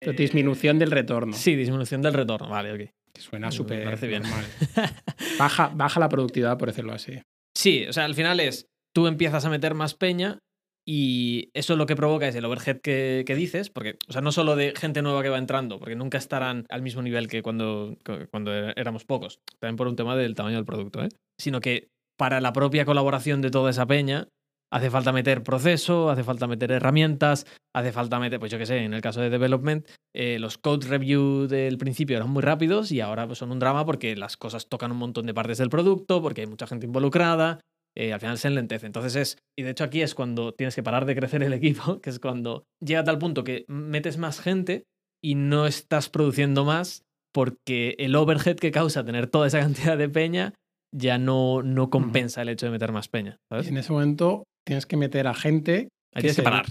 Eh, 0.01 0.13
Disminución 0.13 0.79
del 0.79 0.91
retorno. 0.91 1.33
Sí, 1.33 1.55
disminución 1.55 2.01
del 2.01 2.13
retorno, 2.13 2.49
vale, 2.49 2.73
ok. 2.73 2.89
Que 3.15 3.21
suena 3.21 3.51
súper 3.51 3.83
parece 3.83 4.07
bien. 4.07 4.23
normal. 4.23 4.45
Baja, 5.39 5.71
baja 5.73 5.99
la 5.99 6.09
productividad, 6.09 6.57
por 6.57 6.69
decirlo 6.69 6.93
así. 6.93 7.21
Sí, 7.55 7.85
o 7.87 7.93
sea, 7.93 8.05
al 8.05 8.15
final 8.15 8.39
es, 8.39 8.67
tú 8.93 9.07
empiezas 9.07 9.45
a 9.45 9.49
meter 9.49 9.73
más 9.73 9.93
peña 9.93 10.39
y 10.85 11.49
eso 11.53 11.75
lo 11.75 11.85
que 11.85 11.95
provoca 11.95 12.27
es 12.27 12.35
el 12.35 12.45
overhead 12.45 12.81
que, 12.81 13.23
que 13.25 13.35
dices, 13.35 13.69
porque, 13.69 13.97
o 14.07 14.11
sea, 14.11 14.21
no 14.21 14.31
solo 14.31 14.55
de 14.55 14.73
gente 14.75 15.01
nueva 15.01 15.23
que 15.23 15.29
va 15.29 15.37
entrando, 15.37 15.79
porque 15.79 15.95
nunca 15.95 16.17
estarán 16.17 16.65
al 16.69 16.81
mismo 16.81 17.01
nivel 17.01 17.27
que 17.27 17.41
cuando, 17.41 17.97
cuando 18.31 18.51
éramos 18.53 19.05
pocos, 19.05 19.39
también 19.59 19.77
por 19.77 19.87
un 19.87 19.95
tema 19.95 20.15
del 20.15 20.35
tamaño 20.35 20.57
del 20.57 20.65
producto, 20.65 21.03
¿eh? 21.03 21.09
sino 21.39 21.61
que 21.61 21.87
para 22.17 22.41
la 22.41 22.53
propia 22.53 22.85
colaboración 22.85 23.41
de 23.41 23.51
toda 23.51 23.69
esa 23.69 23.85
peña 23.85 24.27
hace 24.73 24.89
falta 24.89 25.11
meter 25.11 25.43
proceso, 25.43 26.09
hace 26.09 26.23
falta 26.23 26.47
meter 26.47 26.71
herramientas, 26.71 27.45
hace 27.75 27.91
falta 27.91 28.19
meter, 28.19 28.39
pues 28.39 28.51
yo 28.51 28.57
qué 28.57 28.65
sé, 28.65 28.79
en 28.79 28.95
el 28.95 29.01
caso 29.01 29.21
de 29.21 29.29
development, 29.29 29.87
eh, 30.15 30.39
los 30.39 30.57
code 30.57 30.87
review 30.87 31.47
del 31.47 31.77
principio 31.77 32.17
eran 32.17 32.31
muy 32.31 32.41
rápidos 32.41 32.91
y 32.91 32.99
ahora 32.99 33.27
pues, 33.27 33.37
son 33.37 33.51
un 33.51 33.59
drama 33.59 33.85
porque 33.85 34.15
las 34.15 34.35
cosas 34.35 34.67
tocan 34.67 34.91
un 34.91 34.97
montón 34.97 35.27
de 35.27 35.33
partes 35.35 35.59
del 35.59 35.69
producto, 35.69 36.23
porque 36.23 36.41
hay 36.41 36.47
mucha 36.47 36.65
gente 36.65 36.87
involucrada, 36.87 37.59
eh, 37.95 38.13
al 38.13 38.19
final 38.19 38.39
se 38.39 38.47
enlentece. 38.47 38.87
Entonces 38.87 39.15
es, 39.15 39.37
y 39.55 39.61
de 39.61 39.69
hecho 39.69 39.83
aquí 39.83 40.01
es 40.01 40.15
cuando 40.15 40.53
tienes 40.53 40.73
que 40.73 40.81
parar 40.81 41.05
de 41.05 41.15
crecer 41.15 41.43
el 41.43 41.53
equipo, 41.53 42.01
que 42.01 42.09
es 42.09 42.19
cuando 42.19 42.63
llega 42.83 43.01
a 43.01 43.03
tal 43.03 43.19
punto 43.19 43.43
que 43.43 43.65
metes 43.67 44.17
más 44.17 44.41
gente 44.41 44.85
y 45.23 45.35
no 45.35 45.67
estás 45.67 46.09
produciendo 46.09 46.65
más 46.65 47.03
porque 47.31 47.95
el 47.99 48.15
overhead 48.15 48.55
que 48.55 48.71
causa 48.71 49.05
tener 49.05 49.27
toda 49.27 49.45
esa 49.45 49.59
cantidad 49.61 49.99
de 49.99 50.09
peña 50.09 50.55
ya 50.91 51.19
no, 51.19 51.61
no 51.61 51.91
compensa 51.91 52.41
el 52.41 52.49
hecho 52.49 52.65
de 52.65 52.71
meter 52.71 52.91
más 52.91 53.07
peña. 53.07 53.37
¿sabes? 53.51 53.67
Y 53.67 53.69
en 53.69 53.77
ese 53.77 53.91
momento 53.91 54.45
tienes 54.65 54.85
que 54.85 54.97
meter 54.97 55.27
a 55.27 55.33
gente 55.33 55.89
tienes 56.13 56.31
que 56.31 56.35
se- 56.35 56.43
parar. 56.43 56.65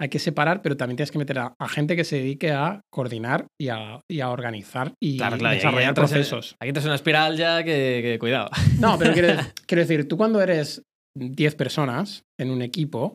hay 0.00 0.08
que 0.08 0.18
separar, 0.18 0.62
pero 0.62 0.76
también 0.76 0.96
tienes 0.96 1.10
que 1.10 1.18
meter 1.18 1.38
a, 1.38 1.54
a 1.58 1.68
gente 1.68 1.96
que 1.96 2.04
se 2.04 2.16
dedique 2.16 2.50
a 2.52 2.80
coordinar 2.92 3.46
y 3.60 3.68
a, 3.68 4.00
y 4.10 4.20
a 4.20 4.30
organizar 4.30 4.92
y 5.02 5.16
Claro, 5.18 5.38
claro, 5.38 5.54
desarrollar 5.56 5.94
procesos. 5.94 6.56
Aquí 6.60 6.68
entras 6.68 6.84
en 6.84 6.90
una 6.90 6.96
espiral 6.96 7.36
ya 7.36 7.62
que, 7.64 8.00
que 8.02 8.18
cuidado. 8.18 8.48
No, 8.78 8.98
pero 8.98 9.12
quiero, 9.12 9.28
quiero 9.66 9.80
decir, 9.82 10.08
tú 10.08 10.16
cuando 10.16 10.40
eres 10.40 10.82
10 11.18 11.54
personas 11.54 12.22
en 12.38 12.50
un 12.50 12.62
equipo, 12.62 13.14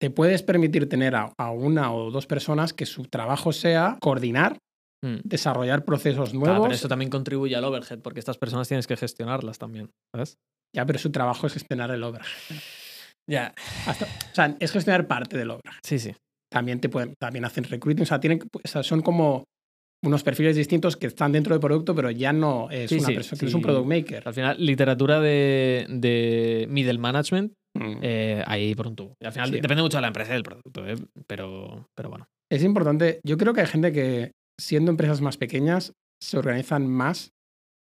te 0.00 0.10
puedes 0.10 0.42
permitir 0.44 0.88
tener 0.88 1.16
a, 1.16 1.32
a 1.38 1.50
una 1.50 1.92
o 1.92 2.10
dos 2.12 2.26
personas 2.26 2.72
que 2.72 2.86
su 2.86 3.04
trabajo 3.04 3.52
sea 3.52 3.96
coordinar, 4.00 4.58
Mm. 5.00 5.18
desarrollar 5.22 5.84
procesos 5.84 6.30
Claro, 6.30 6.44
nuevos. 6.44 6.62
pero 6.64 6.74
eso 6.74 6.88
también 6.88 7.08
contribuye 7.08 7.54
al 7.54 7.62
overhead, 7.62 8.00
porque 8.00 8.18
estas 8.18 8.36
personas 8.36 8.66
tienes 8.66 8.88
que 8.88 8.96
gestionarlas 8.96 9.56
también, 9.56 9.90
¿sabes? 10.12 10.34
Ya, 10.74 10.84
pero 10.86 10.98
su 10.98 11.12
trabajo 11.12 11.46
es 11.46 11.52
gestionar 11.52 11.92
el 11.92 12.02
overhead. 12.02 12.26
Ya. 13.28 13.54
Hasta- 13.86 14.06
o 14.06 14.34
sea, 14.34 14.56
es 14.58 14.72
gestionar 14.72 15.06
parte 15.06 15.36
del 15.36 15.50
overhead. 15.50 15.74
Sí, 15.84 15.98
sí. 15.98 16.14
También, 16.50 16.80
te 16.80 16.88
pueden, 16.88 17.14
también 17.20 17.44
hacen 17.44 17.64
recruiting. 17.64 18.02
O 18.02 18.06
sea, 18.06 18.20
tienen, 18.20 18.38
que- 18.38 18.48
o 18.52 18.68
sea, 18.68 18.82
son 18.82 19.02
como 19.02 19.44
unos 20.04 20.22
perfiles 20.22 20.56
distintos 20.56 20.96
que 20.96 21.08
están 21.08 21.32
dentro 21.32 21.54
del 21.54 21.60
producto, 21.60 21.94
pero 21.94 22.10
ya 22.10 22.32
no 22.32 22.70
es 22.70 22.88
Sí, 22.88 22.98
una 22.98 23.08
sí, 23.08 23.14
persona, 23.14 23.40
sí. 23.40 23.46
es 23.46 23.54
un 23.54 23.62
product 23.62 23.86
maker. 23.86 24.22
Al 24.26 24.34
final, 24.34 24.56
literatura 24.64 25.20
de, 25.20 25.86
de 25.90 26.66
middle 26.70 26.98
management, 26.98 27.52
Mm. 27.76 27.98
eh, 28.02 28.42
ahí 28.46 28.74
por 28.74 28.86
un 28.88 28.96
tubo. 28.96 29.14
Y 29.22 29.26
al 29.26 29.32
final 29.32 29.50
depende 29.50 29.82
mucho 29.82 29.98
de 29.98 30.00
la 30.02 30.06
empresa 30.08 30.30
y 30.30 30.34
del 30.34 30.42
producto, 30.42 30.86
¿eh? 30.88 30.96
pero, 31.28 31.86
pero 31.96 32.08
bueno. 32.08 32.26
Es 32.50 32.62
importante. 32.64 33.20
Yo 33.24 33.36
creo 33.36 33.52
que 33.52 33.60
hay 33.60 33.66
gente 33.66 33.92
que, 33.92 34.32
siendo 34.58 34.90
empresas 34.90 35.20
más 35.20 35.36
pequeñas, 35.36 35.92
se 36.22 36.38
organizan 36.38 36.88
más 36.88 37.30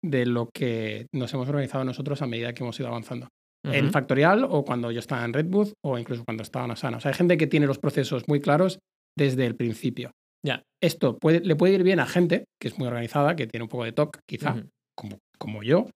de 0.05 0.27
lo 0.27 0.51
que 0.53 1.07
nos 1.15 1.33
hemos 1.33 1.49
organizado 1.49 1.85
nosotros 1.85 2.21
a 2.23 2.27
medida 2.27 2.53
que 2.53 2.65
hemos 2.65 2.79
ido 2.81 2.89
avanzando. 2.89 3.29
En. 3.73 3.91
Factorial 3.91 4.45
o 4.45 4.65
cuando 4.65 4.91
yo 4.91 5.01
estaba 5.01 5.25
en 5.25 5.33
Redwood 5.33 5.73
o 5.85 5.99
incluso 5.99 6.25
cuando 6.25 6.43
estaba 6.43 6.65
en 6.65 6.73
Asana. 6.73 6.99
O 6.99 7.01
sea, 7.01 7.11
hay 7.11 7.17
gente 7.17 7.37
que 7.37 7.47
tiene 7.47 7.67
los 7.67 7.79
procesos 7.79 8.25
muy 8.29 8.41
claros 8.41 8.79
desde 9.17 9.47
el 9.47 9.57
principio. 9.57 10.13
Ya. 10.45 10.63
Esto 10.83 11.19
puede, 11.19 11.41
le 11.41 11.57
puede 11.57 11.75
ir 11.75 11.83
bien 11.83 12.01
a 12.01 12.07
gente 12.07 12.45
que 12.61 12.69
es 12.69 12.79
muy 12.79 12.87
organizada, 12.87 13.37
que 13.37 13.47
tiene 13.47 13.65
un 13.65 13.69
poco 13.69 13.85
de 13.85 13.93
TOC, 13.93 14.19
quizá, 14.29 14.63
como, 14.97 15.19
como 15.39 15.63
yo, 15.63 15.87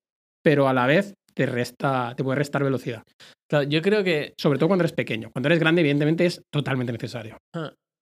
pero 0.43 0.67
a 0.67 0.73
la 0.73 0.85
vez 0.85 1.13
te 1.33 1.45
resta, 1.45 2.13
te 2.15 2.23
puede 2.23 2.37
restar 2.37 2.63
velocidad. 2.63 3.03
Claro, 3.49 3.67
yo 3.67 3.81
creo 3.81 4.03
que 4.03 4.33
Sobre 4.37 4.59
todo 4.59 4.67
cuando 4.67 4.83
eres 4.83 4.93
pequeño. 4.93 5.29
Cuando 5.31 5.47
eres 5.47 5.59
grande, 5.59 5.81
evidentemente, 5.81 6.25
es 6.25 6.41
totalmente 6.51 6.91
necesario. 6.91 7.37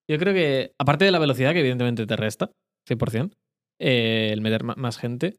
Yo 0.09 0.17
creo 0.17 0.33
que, 0.33 0.71
aparte 0.79 1.05
de 1.05 1.11
la 1.11 1.19
velocidad, 1.19 1.53
que 1.53 1.59
evidentemente 1.59 2.05
te 2.05 2.15
resta, 2.15 2.51
100%, 2.89 3.31
eh, 3.79 4.29
el 4.33 4.41
meter 4.41 4.63
más 4.63 4.97
gente, 4.97 5.37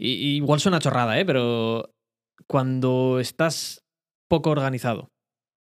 y, 0.00 0.12
y 0.12 0.36
igual 0.36 0.60
suena 0.60 0.78
chorrada, 0.78 1.18
¿eh? 1.18 1.24
pero 1.24 1.90
cuando 2.46 3.18
estás 3.20 3.82
poco 4.28 4.50
organizado 4.50 5.08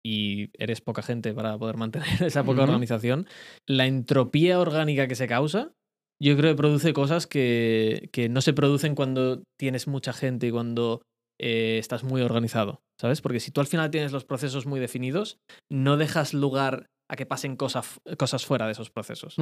y 0.04 0.50
eres 0.58 0.80
poca 0.80 1.02
gente 1.02 1.32
para 1.32 1.58
poder 1.58 1.76
mantener 1.76 2.06
esa 2.22 2.44
poca 2.44 2.62
organización, 2.62 3.26
la 3.68 3.86
entropía 3.86 4.60
orgánica 4.60 5.08
que 5.08 5.14
se 5.14 5.26
causa, 5.26 5.72
yo 6.22 6.36
creo 6.36 6.52
que 6.52 6.58
produce 6.58 6.92
cosas 6.92 7.26
que, 7.26 8.08
que 8.12 8.28
no 8.28 8.40
se 8.40 8.52
producen 8.52 8.94
cuando 8.94 9.42
tienes 9.58 9.88
mucha 9.88 10.12
gente 10.12 10.46
y 10.46 10.50
cuando 10.50 11.02
eh, 11.40 11.78
estás 11.78 12.04
muy 12.04 12.22
organizado, 12.22 12.82
¿sabes? 13.00 13.20
Porque 13.20 13.40
si 13.40 13.50
tú 13.50 13.60
al 13.60 13.66
final 13.66 13.90
tienes 13.90 14.12
los 14.12 14.24
procesos 14.24 14.66
muy 14.66 14.78
definidos, 14.78 15.38
no 15.70 15.96
dejas 15.96 16.32
lugar 16.32 16.86
a 17.10 17.16
que 17.16 17.26
pasen 17.26 17.56
cosas, 17.56 17.98
cosas 18.18 18.46
fuera 18.46 18.66
de 18.66 18.72
esos 18.72 18.90
procesos. 18.90 19.36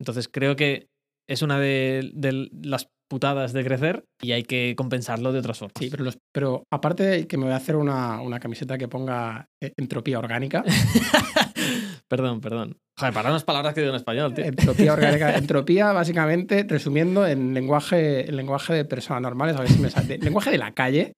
Entonces 0.00 0.28
creo 0.28 0.56
que 0.56 0.86
es 1.28 1.42
una 1.42 1.58
de, 1.58 2.10
de 2.14 2.48
las 2.62 2.88
putadas 3.08 3.52
de 3.52 3.62
crecer 3.64 4.04
y 4.22 4.32
hay 4.32 4.42
que 4.42 4.74
compensarlo 4.76 5.32
de 5.32 5.40
otras 5.40 5.58
formas. 5.58 5.74
Sí, 5.78 5.88
pero, 5.90 6.04
los- 6.04 6.18
pero 6.32 6.64
aparte 6.72 7.02
de 7.04 7.26
que 7.26 7.36
me 7.36 7.44
voy 7.44 7.52
a 7.52 7.56
hacer 7.56 7.76
una, 7.76 8.20
una 8.22 8.40
camiseta 8.40 8.78
que 8.78 8.88
ponga 8.88 9.46
eh, 9.62 9.72
entropía 9.76 10.18
orgánica. 10.18 10.64
perdón, 12.08 12.40
perdón. 12.40 12.78
Joder, 12.98 13.14
para 13.14 13.30
unas 13.30 13.44
palabras 13.44 13.74
que 13.74 13.80
digo 13.80 13.92
en 13.92 13.96
español, 13.96 14.34
tío. 14.34 14.44
entropía 14.44 14.92
orgánica. 14.92 15.34
Entropía, 15.36 15.92
básicamente, 15.92 16.64
resumiendo 16.68 17.26
en 17.26 17.54
lenguaje, 17.54 18.28
en 18.28 18.36
lenguaje 18.36 18.74
de 18.74 18.84
personas 18.84 19.22
normales, 19.22 19.56
a 19.56 19.60
ver 19.60 19.68
si 19.70 19.78
me 19.78 19.90
sale. 19.90 20.18
lenguaje 20.18 20.50
de 20.50 20.58
la 20.58 20.72
calle 20.72 21.12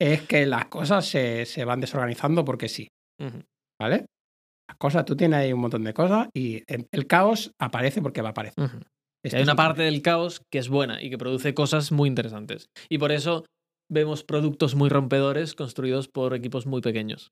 es 0.00 0.22
que 0.22 0.44
las 0.46 0.66
cosas 0.66 1.06
se, 1.06 1.46
se 1.46 1.64
van 1.64 1.80
desorganizando 1.80 2.44
porque 2.44 2.68
sí. 2.68 2.88
¿vale? 3.80 4.06
Las 4.68 4.76
cosas, 4.78 5.04
tú 5.04 5.16
tienes 5.16 5.38
ahí 5.40 5.52
un 5.52 5.60
montón 5.60 5.84
de 5.84 5.92
cosas 5.94 6.28
y 6.34 6.62
el 6.66 6.86
el 6.90 7.06
caos 7.06 7.52
aparece 7.60 8.00
porque 8.02 8.22
va 8.22 8.28
a 8.28 8.32
aparecer. 8.32 8.64
Ujú. 8.64 8.78
Y 8.78 8.84
Esto 9.24 9.36
hay 9.38 9.42
una 9.42 9.52
un- 9.52 9.56
parte 9.56 9.82
del 9.82 10.02
caos 10.02 10.42
que 10.52 10.58
es 10.58 10.68
buena 10.68 11.02
y 11.02 11.10
que 11.10 11.18
produce 11.18 11.54
cosas 11.54 11.90
muy 11.92 12.08
interesantes. 12.08 12.66
Y 12.88 12.98
por 12.98 13.10
eso 13.12 13.44
vemos 13.90 14.22
productos 14.24 14.74
muy 14.74 14.88
rompedores 14.88 15.54
construidos 15.54 16.08
por 16.08 16.34
equipos 16.34 16.66
muy 16.66 16.80
pequeños. 16.80 17.30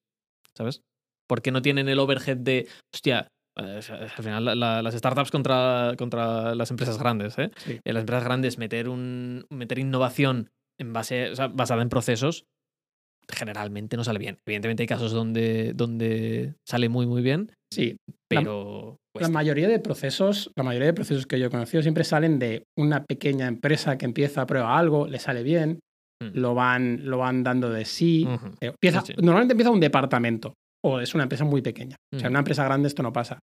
¿Sabes? 0.57 0.83
Porque 1.29 1.51
no 1.51 1.63
tienen 1.63 1.89
el 1.89 1.99
overhead 1.99 2.37
de, 2.37 2.67
hostia, 2.95 3.29
eh, 3.59 3.81
al 3.91 4.23
final 4.25 4.45
la- 4.45 4.55
la- 4.55 4.83
las 4.83 4.95
startups 4.95 5.31
contra, 5.31 5.95
contra 5.97 6.55
las 6.55 6.71
empresas 6.71 6.99
grandes, 6.99 7.39
¿eh? 7.39 7.51
Sí. 7.59 7.81
En 7.85 7.95
las 7.95 8.03
empresas 8.03 8.25
grandes 8.25 8.59
meter, 8.59 8.89
un, 8.89 9.47
meter 9.51 9.79
innovación 9.79 10.51
en 10.79 10.93
base, 10.93 11.31
o 11.31 11.37
sea, 11.37 11.49
basada 11.49 11.83
en 11.83 11.89
procesos 11.89 12.45
generalmente 13.31 13.97
no 13.97 14.05
sale 14.05 14.19
bien. 14.19 14.39
Evidentemente 14.47 14.83
hay 14.83 14.87
casos 14.87 15.13
donde, 15.13 15.73
donde 15.75 16.55
sale 16.69 16.89
muy, 16.89 17.07
muy 17.07 17.23
bien, 17.23 17.53
Sí, 17.73 17.97
La- 18.31 18.41
La 19.19 19.29
mayoría 19.29 19.69
de 19.69 19.79
procesos, 19.79 20.51
la 20.57 20.63
mayoría 20.63 20.87
de 20.87 20.95
procesos 20.95 21.27
que 21.27 21.39
yo 21.39 21.47
he 21.47 21.51
conocido 21.51 21.83
siempre 21.83 22.05
salen 22.05 22.39
de 22.39 22.65
una 22.79 23.05
pequeña 23.05 23.47
empresa 23.47 23.99
que 23.99 24.07
empieza 24.07 24.43
a 24.43 24.47
prueba 24.47 24.79
algo, 24.79 25.07
le 25.07 25.19
sale 25.19 25.43
bien, 25.43 25.81
Mm. 26.23 26.39
lo 26.39 26.55
van, 26.55 27.01
lo 27.11 27.19
van 27.19 27.43
dando 27.43 27.69
de 27.69 27.85
sí. 27.85 28.27
Eh, 28.61 28.69
empieza- 28.69 29.01
Sí, 29.01 29.13
sí. 29.17 29.23
Normalmente 29.23 29.53
empieza 29.53 29.71
un 29.71 29.81
departamento 29.81 30.55
o 30.85 31.01
es 31.01 31.15
una 31.15 31.25
empresa 31.25 31.45
muy 31.45 31.63
pequeña. 31.63 31.97
O 32.15 32.19
sea, 32.19 32.29
en 32.29 32.33
una 32.33 32.39
empresa 32.41 32.65
grande 32.65 32.87
esto 32.89 33.03
no 33.03 33.13
pasa. 33.13 33.39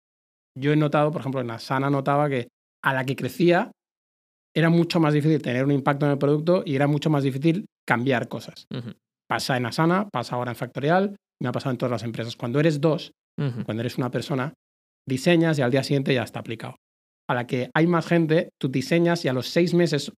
Yo 0.58 0.72
he 0.72 0.76
notado, 0.78 1.12
por 1.12 1.20
ejemplo, 1.22 1.42
en 1.42 1.52
Asana 1.52 1.90
notaba 1.90 2.30
que 2.30 2.48
a 2.84 2.94
la 2.94 3.04
que 3.06 3.16
crecía 3.16 3.70
era 4.56 4.70
mucho 4.70 5.00
más 5.00 5.14
difícil 5.14 5.42
tener 5.42 5.64
un 5.66 5.72
impacto 5.72 6.06
en 6.06 6.14
el 6.14 6.18
producto 6.18 6.64
y 6.66 6.76
era 6.76 6.88
mucho 6.88 7.10
más 7.10 7.24
difícil 7.24 7.66
cambiar 7.88 8.28
cosas. 8.30 8.66
Pasa 9.30 9.58
en 9.58 9.66
Asana, 9.68 10.08
pasa 10.10 10.36
ahora 10.38 10.52
en 10.52 10.56
Factorial, 10.56 11.16
me 11.42 11.50
ha 11.50 11.52
pasado 11.52 11.72
en 11.72 11.78
todas 11.78 11.92
las 11.92 12.04
empresas. 12.04 12.36
Cuando 12.36 12.60
eres 12.60 12.80
dos, 12.82 13.12
cuando 13.66 13.82
eres 13.82 13.98
una 13.98 14.10
persona, 14.10 14.54
diseñas 15.10 15.60
y 15.60 15.62
al 15.62 15.72
día 15.72 15.84
siguiente 15.84 16.14
ya 16.14 16.24
está 16.24 16.40
aplicado. 16.40 16.76
A 17.30 17.34
la 17.36 17.46
que 17.46 17.70
hay 17.74 17.86
más 17.88 18.08
gente, 18.08 18.50
tú 18.60 18.70
diseñas 18.70 19.26
y 19.26 19.28
a 19.28 19.34
los 19.34 19.48
seis 19.50 19.74
meses 19.74 20.12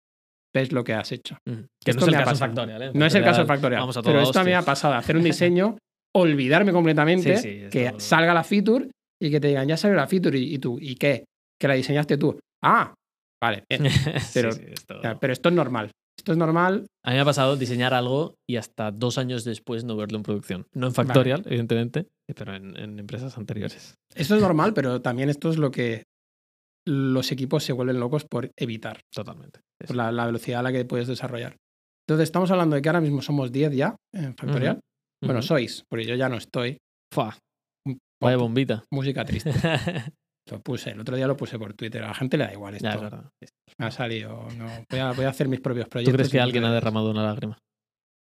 ves 0.54 0.72
lo 0.72 0.84
que 0.84 0.94
has 0.94 1.12
hecho. 1.12 1.38
Que 1.46 1.92
Esto 1.92 2.02
no 2.02 2.02
es 2.02 2.08
el 2.08 2.12
me 2.12 2.18
caso 2.18 2.26
pasado. 2.32 2.38
Factorial, 2.52 2.82
¿eh? 2.84 2.92
No 2.94 3.06
es 3.06 3.16
el 3.16 3.24
caso 3.24 3.42
de 3.42 3.48
Factorial, 3.48 3.82
Vamos 3.82 3.98
a 3.98 4.02
pero 4.04 4.20
esto 4.22 4.40
me 4.40 4.42
hostia. 4.42 4.60
ha 4.60 4.62
pasado 4.62 4.94
hacer 4.94 5.18
un 5.18 5.24
diseño, 5.32 5.78
olvidarme 6.16 6.72
completamente, 6.72 7.38
Sí, 7.38 7.62
sí, 7.64 7.70
que 7.72 7.94
salga 7.98 8.34
la 8.34 8.44
feature 8.44 8.90
y 9.22 9.32
que 9.32 9.40
te 9.40 9.48
digan, 9.50 9.68
ya 9.68 9.78
salió 9.78 9.96
la 9.96 10.08
feature 10.08 10.38
y, 10.38 10.56
y 10.56 10.58
tú, 10.60 10.78
¿y 10.80 10.96
qué? 10.96 11.26
Que 11.60 11.68
la 11.68 11.74
diseñaste 11.76 12.18
tú. 12.18 12.38
Ah, 12.64 12.94
vale, 13.42 13.64
bien. 13.70 13.84
Pero- 14.34 14.52
Sí, 14.52 14.60
sí, 14.60 14.72
esto- 14.74 14.98
O 14.98 15.02
sea, 15.02 15.20
pero 15.20 15.34
esto 15.34 15.50
es 15.50 15.56
normal. 15.56 15.92
Esto 16.18 16.34
es 16.34 16.38
normal. 16.38 16.86
A 17.06 17.10
mí 17.12 17.16
me 17.16 17.22
ha 17.22 17.26
pasado 17.26 17.56
diseñar 17.56 17.94
algo 17.94 18.36
y 18.48 18.58
hasta 18.58 18.92
dos 18.92 19.18
años 19.18 19.44
después 19.44 19.84
no 19.86 19.96
verlo 19.96 20.18
en 20.18 20.24
producción. 20.24 20.66
No 20.74 20.88
en 20.88 20.94
Factorial, 20.94 21.42
evidentemente, 21.46 22.08
pero 22.36 22.56
en, 22.56 22.78
en 22.78 23.00
empresas 23.00 23.38
anteriores. 23.38 23.96
Esto 24.16 24.36
es 24.36 24.42
normal, 24.42 24.74
pero 24.74 25.02
también 25.02 25.30
esto 25.30 25.50
es 25.50 25.58
lo 25.58 25.72
que 25.72 26.04
los 26.88 27.32
equipos 27.32 27.64
se 27.64 27.74
vuelven 27.74 28.00
locos 28.00 28.26
por 28.26 28.52
evitar. 28.58 29.02
Totalmente. 29.14 29.60
Sí, 29.80 29.88
por 29.88 29.96
la, 29.96 30.12
la 30.12 30.26
velocidad 30.26 30.62
a 30.62 30.64
la 30.64 30.72
que 30.72 30.86
puedes 30.86 31.08
desarrollar. 31.08 31.56
Entonces, 32.08 32.24
estamos 32.30 32.50
hablando 32.52 32.76
de 32.76 32.82
que 32.82 32.90
ahora 32.90 33.02
mismo 33.02 33.22
somos 33.22 33.52
10 33.52 33.74
ya 33.76 33.96
en 34.14 34.36
Factorial. 34.36 34.80
Bueno, 35.24 35.42
sois, 35.42 35.84
porque 35.90 36.06
yo 36.06 36.16
ya 36.16 36.28
no 36.30 36.38
estoy. 36.38 36.78
Fua, 37.14 37.38
Vaya 38.22 38.38
bombita. 38.38 38.84
música 38.92 39.24
triste. 39.26 39.52
Lo 40.50 40.60
puse, 40.60 40.90
el 40.90 41.00
otro 41.00 41.16
día 41.16 41.28
lo 41.28 41.38
puse 41.38 41.58
por 41.60 41.74
Twitter. 41.76 42.04
A 42.04 42.08
la 42.08 42.14
gente 42.16 42.36
le 42.36 42.46
da 42.46 42.52
igual 42.52 42.74
esto. 42.74 42.88
ya. 42.90 43.50
Me 43.78 43.86
ha 43.86 43.92
salido. 43.92 44.48
No, 44.58 44.66
voy, 44.90 45.00
a, 45.00 45.12
voy 45.12 45.26
a 45.26 45.30
hacer 45.30 45.48
mis 45.48 45.62
propios 45.62 45.86
¿Tú 45.86 45.92
proyectos. 45.92 46.16
crees 46.16 46.30
que 46.32 46.40
alguien 46.42 46.64
ha 46.66 46.74
derramado 46.74 47.12
una 47.12 47.24
lágrima? 47.24 47.60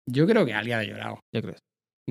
Yo 0.07 0.27
creo 0.27 0.45
que 0.45 0.53
alguien 0.53 0.77
ha 0.77 0.83
llorado. 0.83 1.19
Yo 1.33 1.41
creo. 1.41 1.55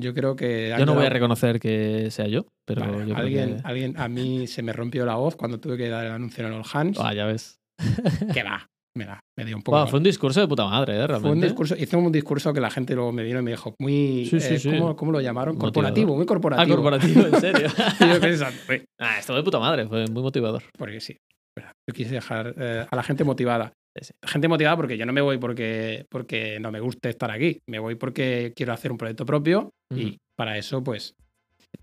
Yo 0.00 0.14
creo 0.14 0.36
que. 0.36 0.74
Yo 0.78 0.86
no 0.86 0.94
voy 0.94 1.06
a 1.06 1.10
reconocer 1.10 1.60
que 1.60 2.10
sea 2.10 2.26
yo, 2.26 2.46
pero 2.66 2.80
Vale, 2.82 2.98
yo 2.98 3.04
creo 3.14 3.16
alguien, 3.16 3.56
que... 3.56 3.62
alguien, 3.64 3.94
a 3.98 4.08
mí 4.08 4.46
se 4.46 4.62
me 4.62 4.72
rompió 4.72 5.04
la 5.06 5.16
voz 5.16 5.36
cuando 5.36 5.58
tuve 5.60 5.76
que 5.76 5.88
dar 5.88 6.06
el 6.06 6.12
anuncio 6.12 6.46
en 6.46 6.52
All 6.52 6.64
Hands. 6.72 6.98
Ah, 7.00 7.12
ya 7.14 7.26
ves. 7.26 7.56
Que 8.34 8.42
va, 8.42 8.66
me 8.96 9.04
da, 9.06 9.20
me 9.38 9.44
dio 9.44 9.56
un 9.56 9.62
poco. 9.62 9.78
Igual. 9.78 9.88
fue 9.88 9.98
un 9.98 10.04
discurso 10.04 10.40
de 10.40 10.48
puta 10.48 10.64
madre, 10.66 10.94
¿eh? 10.94 11.06
Realmente. 11.06 11.20
Fue 11.22 11.30
un 11.32 11.40
discurso, 11.40 11.76
hice 11.76 11.96
un 11.96 12.12
discurso 12.12 12.52
que 12.52 12.60
la 12.60 12.70
gente 12.70 12.94
luego 12.94 13.12
me 13.12 13.22
vino 13.22 13.38
y 13.38 13.42
me 13.42 13.52
dijo, 13.52 13.74
muy. 13.78 14.26
Sí, 14.30 14.40
sí, 14.40 14.54
eh, 14.54 14.58
sí. 14.58 14.70
¿cómo, 14.70 14.96
cómo 14.96 15.12
lo 15.12 15.20
llamaron? 15.20 15.54
Motivador. 15.54 15.72
Corporativo, 15.72 16.14
muy 16.14 16.24
Ah, 16.24 16.26
corporativo. 16.26 16.76
corporativo, 16.76 17.26
en 17.26 17.40
serio. 17.40 17.68
Y 18.00 18.08
yo 18.08 18.20
pensando, 18.20 18.60
"Uy, 18.68 18.82
ah, 19.00 19.18
estuvo 19.18 19.36
de 19.36 19.42
puta 19.42 19.58
madre, 19.58 19.86
fue 19.86 20.06
muy 20.08 20.22
motivador. 20.22 20.62
porque 20.78 21.00
sí. 21.00 21.16
Yo 21.88 21.94
quise 21.94 22.14
dejar 22.14 22.54
eh, 22.58 22.86
a 22.90 22.96
la 22.96 23.02
gente 23.02 23.24
motivada. 23.24 23.72
Gente 24.22 24.48
motivada 24.48 24.76
porque 24.76 24.96
yo 24.96 25.04
no 25.06 25.12
me 25.12 25.20
voy 25.20 25.38
porque, 25.38 26.06
porque 26.08 26.58
no 26.60 26.70
me 26.70 26.80
guste 26.80 27.08
estar 27.08 27.30
aquí. 27.30 27.60
Me 27.66 27.78
voy 27.78 27.96
porque 27.96 28.52
quiero 28.54 28.72
hacer 28.72 28.92
un 28.92 28.98
proyecto 28.98 29.26
propio 29.26 29.72
Ujú. 29.90 30.00
y 30.00 30.18
para 30.36 30.56
eso, 30.56 30.82
pues, 30.82 31.14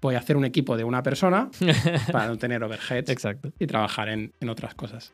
voy 0.01 0.15
a 0.15 0.19
hacer 0.19 0.37
un 0.37 0.45
equipo 0.45 0.77
de 0.77 0.83
una 0.83 1.03
persona 1.03 1.49
para 2.11 2.27
no 2.27 2.37
tener 2.37 2.63
overheads 2.63 3.09
Exacto. 3.09 3.51
y 3.59 3.67
trabajar 3.67 4.09
en, 4.09 4.31
en 4.39 4.49
otras 4.49 4.73
cosas. 4.75 5.13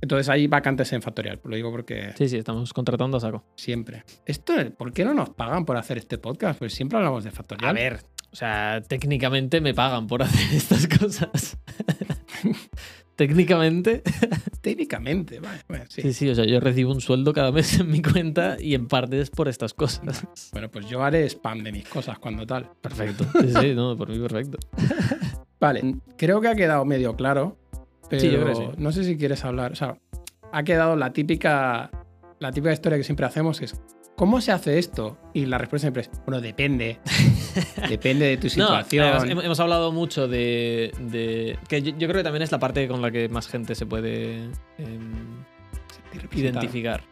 Entonces 0.00 0.28
hay 0.28 0.46
vacantes 0.48 0.92
en 0.92 1.00
Factorial, 1.00 1.40
lo 1.44 1.56
digo 1.56 1.70
porque 1.70 2.12
Sí, 2.18 2.28
sí, 2.28 2.36
estamos 2.36 2.72
contratando 2.74 3.16
a 3.16 3.20
saco. 3.20 3.44
siempre. 3.56 4.04
Esto, 4.26 4.52
¿Por 4.76 4.92
qué 4.92 5.04
no 5.04 5.14
nos 5.14 5.30
pagan 5.30 5.64
por 5.64 5.78
hacer 5.78 5.96
este 5.96 6.18
podcast? 6.18 6.58
Pues 6.58 6.74
siempre 6.74 6.98
hablamos 6.98 7.24
de 7.24 7.30
Factorial. 7.30 7.70
A 7.70 7.72
ver, 7.72 8.00
O 8.30 8.36
sea, 8.36 8.82
técnicamente 8.86 9.62
me 9.62 9.72
pagan 9.72 10.06
por 10.08 10.22
hacer 10.24 10.54
estas 10.54 10.86
cosas. 10.88 11.56
técnicamente. 13.16 14.02
Técnicamente, 14.64 15.40
vale, 15.40 15.60
bueno, 15.68 15.84
sí. 15.90 16.00
Sí, 16.00 16.14
sí, 16.14 16.28
o 16.30 16.34
sea, 16.34 16.46
yo 16.46 16.58
recibo 16.58 16.90
un 16.90 17.02
sueldo 17.02 17.34
cada 17.34 17.52
mes 17.52 17.78
en 17.80 17.90
mi 17.90 18.00
cuenta 18.00 18.56
y 18.58 18.74
en 18.74 18.88
parte 18.88 19.20
es 19.20 19.28
por 19.28 19.46
estas 19.46 19.74
cosas. 19.74 20.26
Bueno, 20.52 20.70
pues 20.70 20.88
yo 20.88 21.02
haré 21.04 21.26
spam 21.28 21.62
de 21.62 21.70
mis 21.70 21.86
cosas 21.86 22.18
cuando 22.18 22.46
tal. 22.46 22.70
Perfecto. 22.80 23.26
Sí, 23.42 23.52
sí, 23.60 23.74
no, 23.74 23.94
por 23.94 24.08
mí 24.08 24.18
perfecto. 24.18 24.56
Vale, 25.60 25.96
creo 26.16 26.40
que 26.40 26.48
ha 26.48 26.54
quedado 26.54 26.86
medio 26.86 27.14
claro, 27.14 27.58
pero 28.08 28.22
Sí, 28.22 28.30
yo 28.30 28.40
creo 28.40 28.46
que 28.46 28.54
sí. 28.54 28.62
no 28.78 28.90
sé 28.90 29.04
si 29.04 29.18
quieres 29.18 29.44
hablar. 29.44 29.72
O 29.72 29.76
sea, 29.76 29.98
ha 30.50 30.62
quedado 30.62 30.96
la 30.96 31.12
típica, 31.12 31.90
la 32.38 32.50
típica 32.50 32.72
historia 32.72 32.96
que 32.96 33.04
siempre 33.04 33.26
hacemos 33.26 33.60
es 33.60 33.78
¿cómo 34.16 34.40
se 34.40 34.52
hace 34.52 34.78
esto? 34.78 35.18
Y 35.32 35.46
la 35.46 35.58
respuesta 35.58 35.86
siempre 35.86 36.02
es, 36.02 36.10
bueno, 36.26 36.40
depende. 36.40 36.98
depende 37.88 38.26
de 38.26 38.36
tu 38.36 38.44
No, 38.46 38.50
situación. 38.50 39.04
además, 39.04 39.44
hemos 39.44 39.60
hablado 39.60 39.92
mucho 39.92 40.28
de. 40.28 40.92
de- 41.00 41.58
que 41.68 41.82
yo, 41.82 41.90
yo 41.98 42.08
creo 42.08 42.18
que 42.20 42.24
también 42.24 42.42
es 42.42 42.52
la 42.52 42.58
parte 42.58 42.86
con 42.88 43.02
la 43.02 43.10
que 43.10 43.28
más 43.28 43.48
gente 43.48 43.74
se 43.74 43.86
puede 43.86 44.36
em, 44.78 45.44
identificar. 46.32 47.02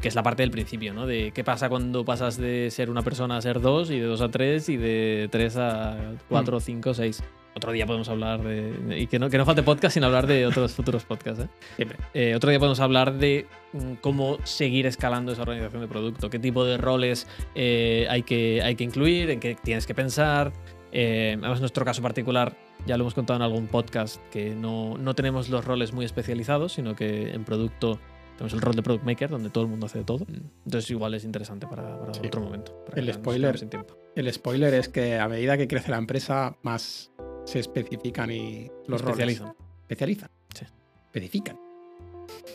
Que 0.00 0.08
es 0.08 0.14
la 0.14 0.22
parte 0.22 0.42
del 0.42 0.50
principio, 0.52 0.94
¿no? 0.94 1.06
De 1.06 1.32
qué 1.32 1.42
pasa 1.42 1.68
cuando 1.68 2.04
pasas 2.04 2.36
de 2.36 2.70
ser 2.70 2.90
una 2.90 3.02
persona 3.02 3.36
a 3.38 3.42
ser 3.42 3.60
dos, 3.60 3.90
y 3.90 3.98
de 3.98 4.06
dos 4.06 4.20
a 4.20 4.28
tres, 4.28 4.68
y 4.68 4.76
de 4.76 5.28
tres 5.32 5.56
a 5.56 5.96
cuatro, 6.28 6.58
Mm. 6.58 6.60
cinco, 6.60 6.94
seis. 6.94 7.22
Otro 7.60 7.72
día 7.72 7.84
podemos 7.84 8.08
hablar 8.08 8.42
de. 8.42 8.98
Y 8.98 9.06
que 9.06 9.18
no, 9.18 9.28
que 9.28 9.36
no 9.36 9.44
falte 9.44 9.62
podcast 9.62 9.92
sin 9.92 10.02
hablar 10.02 10.26
de 10.26 10.46
otros 10.46 10.72
futuros 10.72 11.04
podcasts, 11.04 11.44
¿eh? 11.44 11.48
Siempre. 11.76 11.98
Eh, 12.14 12.34
otro 12.34 12.48
día 12.48 12.58
podemos 12.58 12.80
hablar 12.80 13.18
de 13.18 13.46
mm, 13.74 13.92
cómo 14.00 14.38
seguir 14.44 14.86
escalando 14.86 15.30
esa 15.32 15.42
organización 15.42 15.82
de 15.82 15.88
producto, 15.88 16.30
qué 16.30 16.38
tipo 16.38 16.64
de 16.64 16.78
roles 16.78 17.26
eh, 17.54 18.06
hay, 18.08 18.22
que, 18.22 18.62
hay 18.62 18.76
que 18.76 18.84
incluir, 18.84 19.28
en 19.28 19.40
qué 19.40 19.56
tienes 19.62 19.86
que 19.86 19.94
pensar. 19.94 20.54
Eh, 20.90 21.34
además, 21.36 21.58
en 21.58 21.60
nuestro 21.64 21.84
caso 21.84 22.00
particular, 22.00 22.56
ya 22.86 22.96
lo 22.96 23.02
hemos 23.02 23.12
contado 23.12 23.36
en 23.36 23.42
algún 23.42 23.66
podcast, 23.66 24.22
que 24.30 24.54
no, 24.54 24.96
no 24.96 25.14
tenemos 25.14 25.50
los 25.50 25.62
roles 25.62 25.92
muy 25.92 26.06
especializados, 26.06 26.72
sino 26.72 26.96
que 26.96 27.30
en 27.34 27.44
producto 27.44 27.98
tenemos 28.38 28.54
el 28.54 28.62
rol 28.62 28.74
de 28.74 28.82
Product 28.82 29.04
Maker, 29.04 29.28
donde 29.28 29.50
todo 29.50 29.64
el 29.64 29.68
mundo 29.70 29.84
hace 29.84 29.98
de 29.98 30.04
todo. 30.04 30.26
Entonces, 30.64 30.90
igual 30.90 31.12
es 31.12 31.24
interesante 31.24 31.66
para, 31.66 31.98
para 32.00 32.14
Sí. 32.14 32.22
otro 32.24 32.40
momento. 32.40 32.74
para 32.86 33.02
El 33.02 33.12
spoiler. 33.12 33.40
quedemos 33.50 33.60
sin 33.60 33.68
tiempo. 33.68 33.98
El 34.16 34.32
spoiler 34.32 34.72
es 34.72 34.88
que 34.88 35.18
a 35.18 35.28
medida 35.28 35.58
que 35.58 35.68
crece 35.68 35.90
la 35.90 35.98
empresa, 35.98 36.56
más 36.62 37.12
se 37.50 37.58
especifican 37.60 38.30
y 38.30 38.68
los 38.86 39.00
roles. 39.00 39.18
especializan. 39.18 39.54
Especializan. 39.82 40.30
Sí. 40.54 40.64
Especifican. 41.06 41.58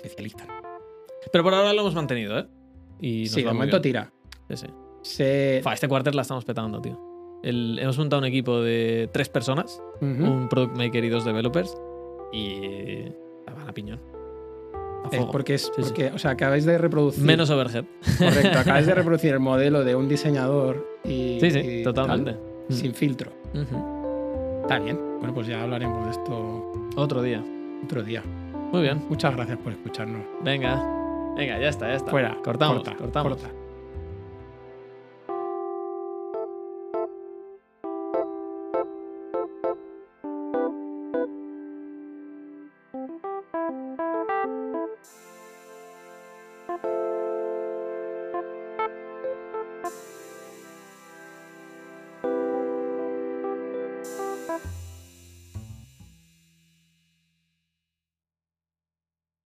Especializan. 0.04 0.48
Pero 1.32 1.44
por 1.44 1.54
ahora 1.54 1.74
lo 1.74 1.82
hemos 1.82 1.96
mantenido, 1.96 2.38
¿eh? 2.40 2.48
Y 3.02 3.28
Sí, 3.28 3.42
de 3.44 3.52
momento 3.52 3.82
tira. 3.82 4.12
Sí, 4.50 4.58
sí. 4.58 4.68
Se... 5.02 5.60
Fa, 5.64 5.74
este 5.74 5.88
cuarter 5.88 6.16
la 6.16 6.22
estamos 6.22 6.46
petando, 6.46 6.82
tío. 6.82 7.40
El- 7.44 7.78
hemos 7.80 7.98
montado 7.98 8.22
un 8.22 8.26
equipo 8.26 8.62
de 8.62 9.10
tres 9.12 9.30
personas, 9.30 9.82
un 10.02 10.48
product 10.50 10.76
maker 10.78 11.04
y 11.04 11.10
dos 11.10 11.26
developers, 11.26 11.76
y 12.32 13.04
la 13.46 13.54
van 13.54 13.70
a 13.70 13.74
piñón. 13.74 14.00
A 15.04 15.10
Es 15.16 15.26
porque 15.26 15.54
es 15.56 15.64
Sí, 15.66 15.72
sí. 15.76 15.82
porque, 15.84 16.08
o 16.08 16.18
sea, 16.18 16.32
acabáis 16.32 16.66
de 16.66 16.78
reproducir. 16.80 17.24
Menos 17.24 17.50
overhead. 17.52 17.86
Correcto, 18.18 18.60
acabáis 18.60 18.88
de 18.88 18.96
reproducir 18.96 19.34
el 19.34 19.40
modelo 19.40 19.84
de 19.84 19.96
un 19.96 20.08
diseñador 20.08 20.88
y. 21.04 21.38
Sí, 21.40 21.52
sí, 21.52 21.60
y 21.60 21.84
totalmente. 21.84 22.32
tal, 22.34 22.42
sin 22.76 22.94
filtro. 22.96 23.32
Ujú. 23.54 23.95
Está 24.66 24.80
bien. 24.80 25.00
Bueno, 25.20 25.32
pues 25.32 25.46
ya 25.46 25.62
hablaremos 25.62 26.06
de 26.06 26.12
esto 26.12 26.72
Otro 26.96 27.22
día. 27.22 27.44
otro 27.84 28.02
día. 28.02 28.24
Muy 28.72 28.82
bien. 28.82 29.06
Muchas 29.08 29.36
gracias 29.36 29.60
por 29.60 29.72
escucharnos. 29.72 30.24
Venga. 30.42 30.76
Venga, 31.38 31.60
ya 31.60 31.70
está, 31.70 31.88
ya 31.90 31.94
está. 31.98 32.10
Fuera. 32.10 32.36
Cortamos. 32.44 32.78
corta, 32.78 32.96
cortamos. 32.96 33.34
corta. 33.34 33.65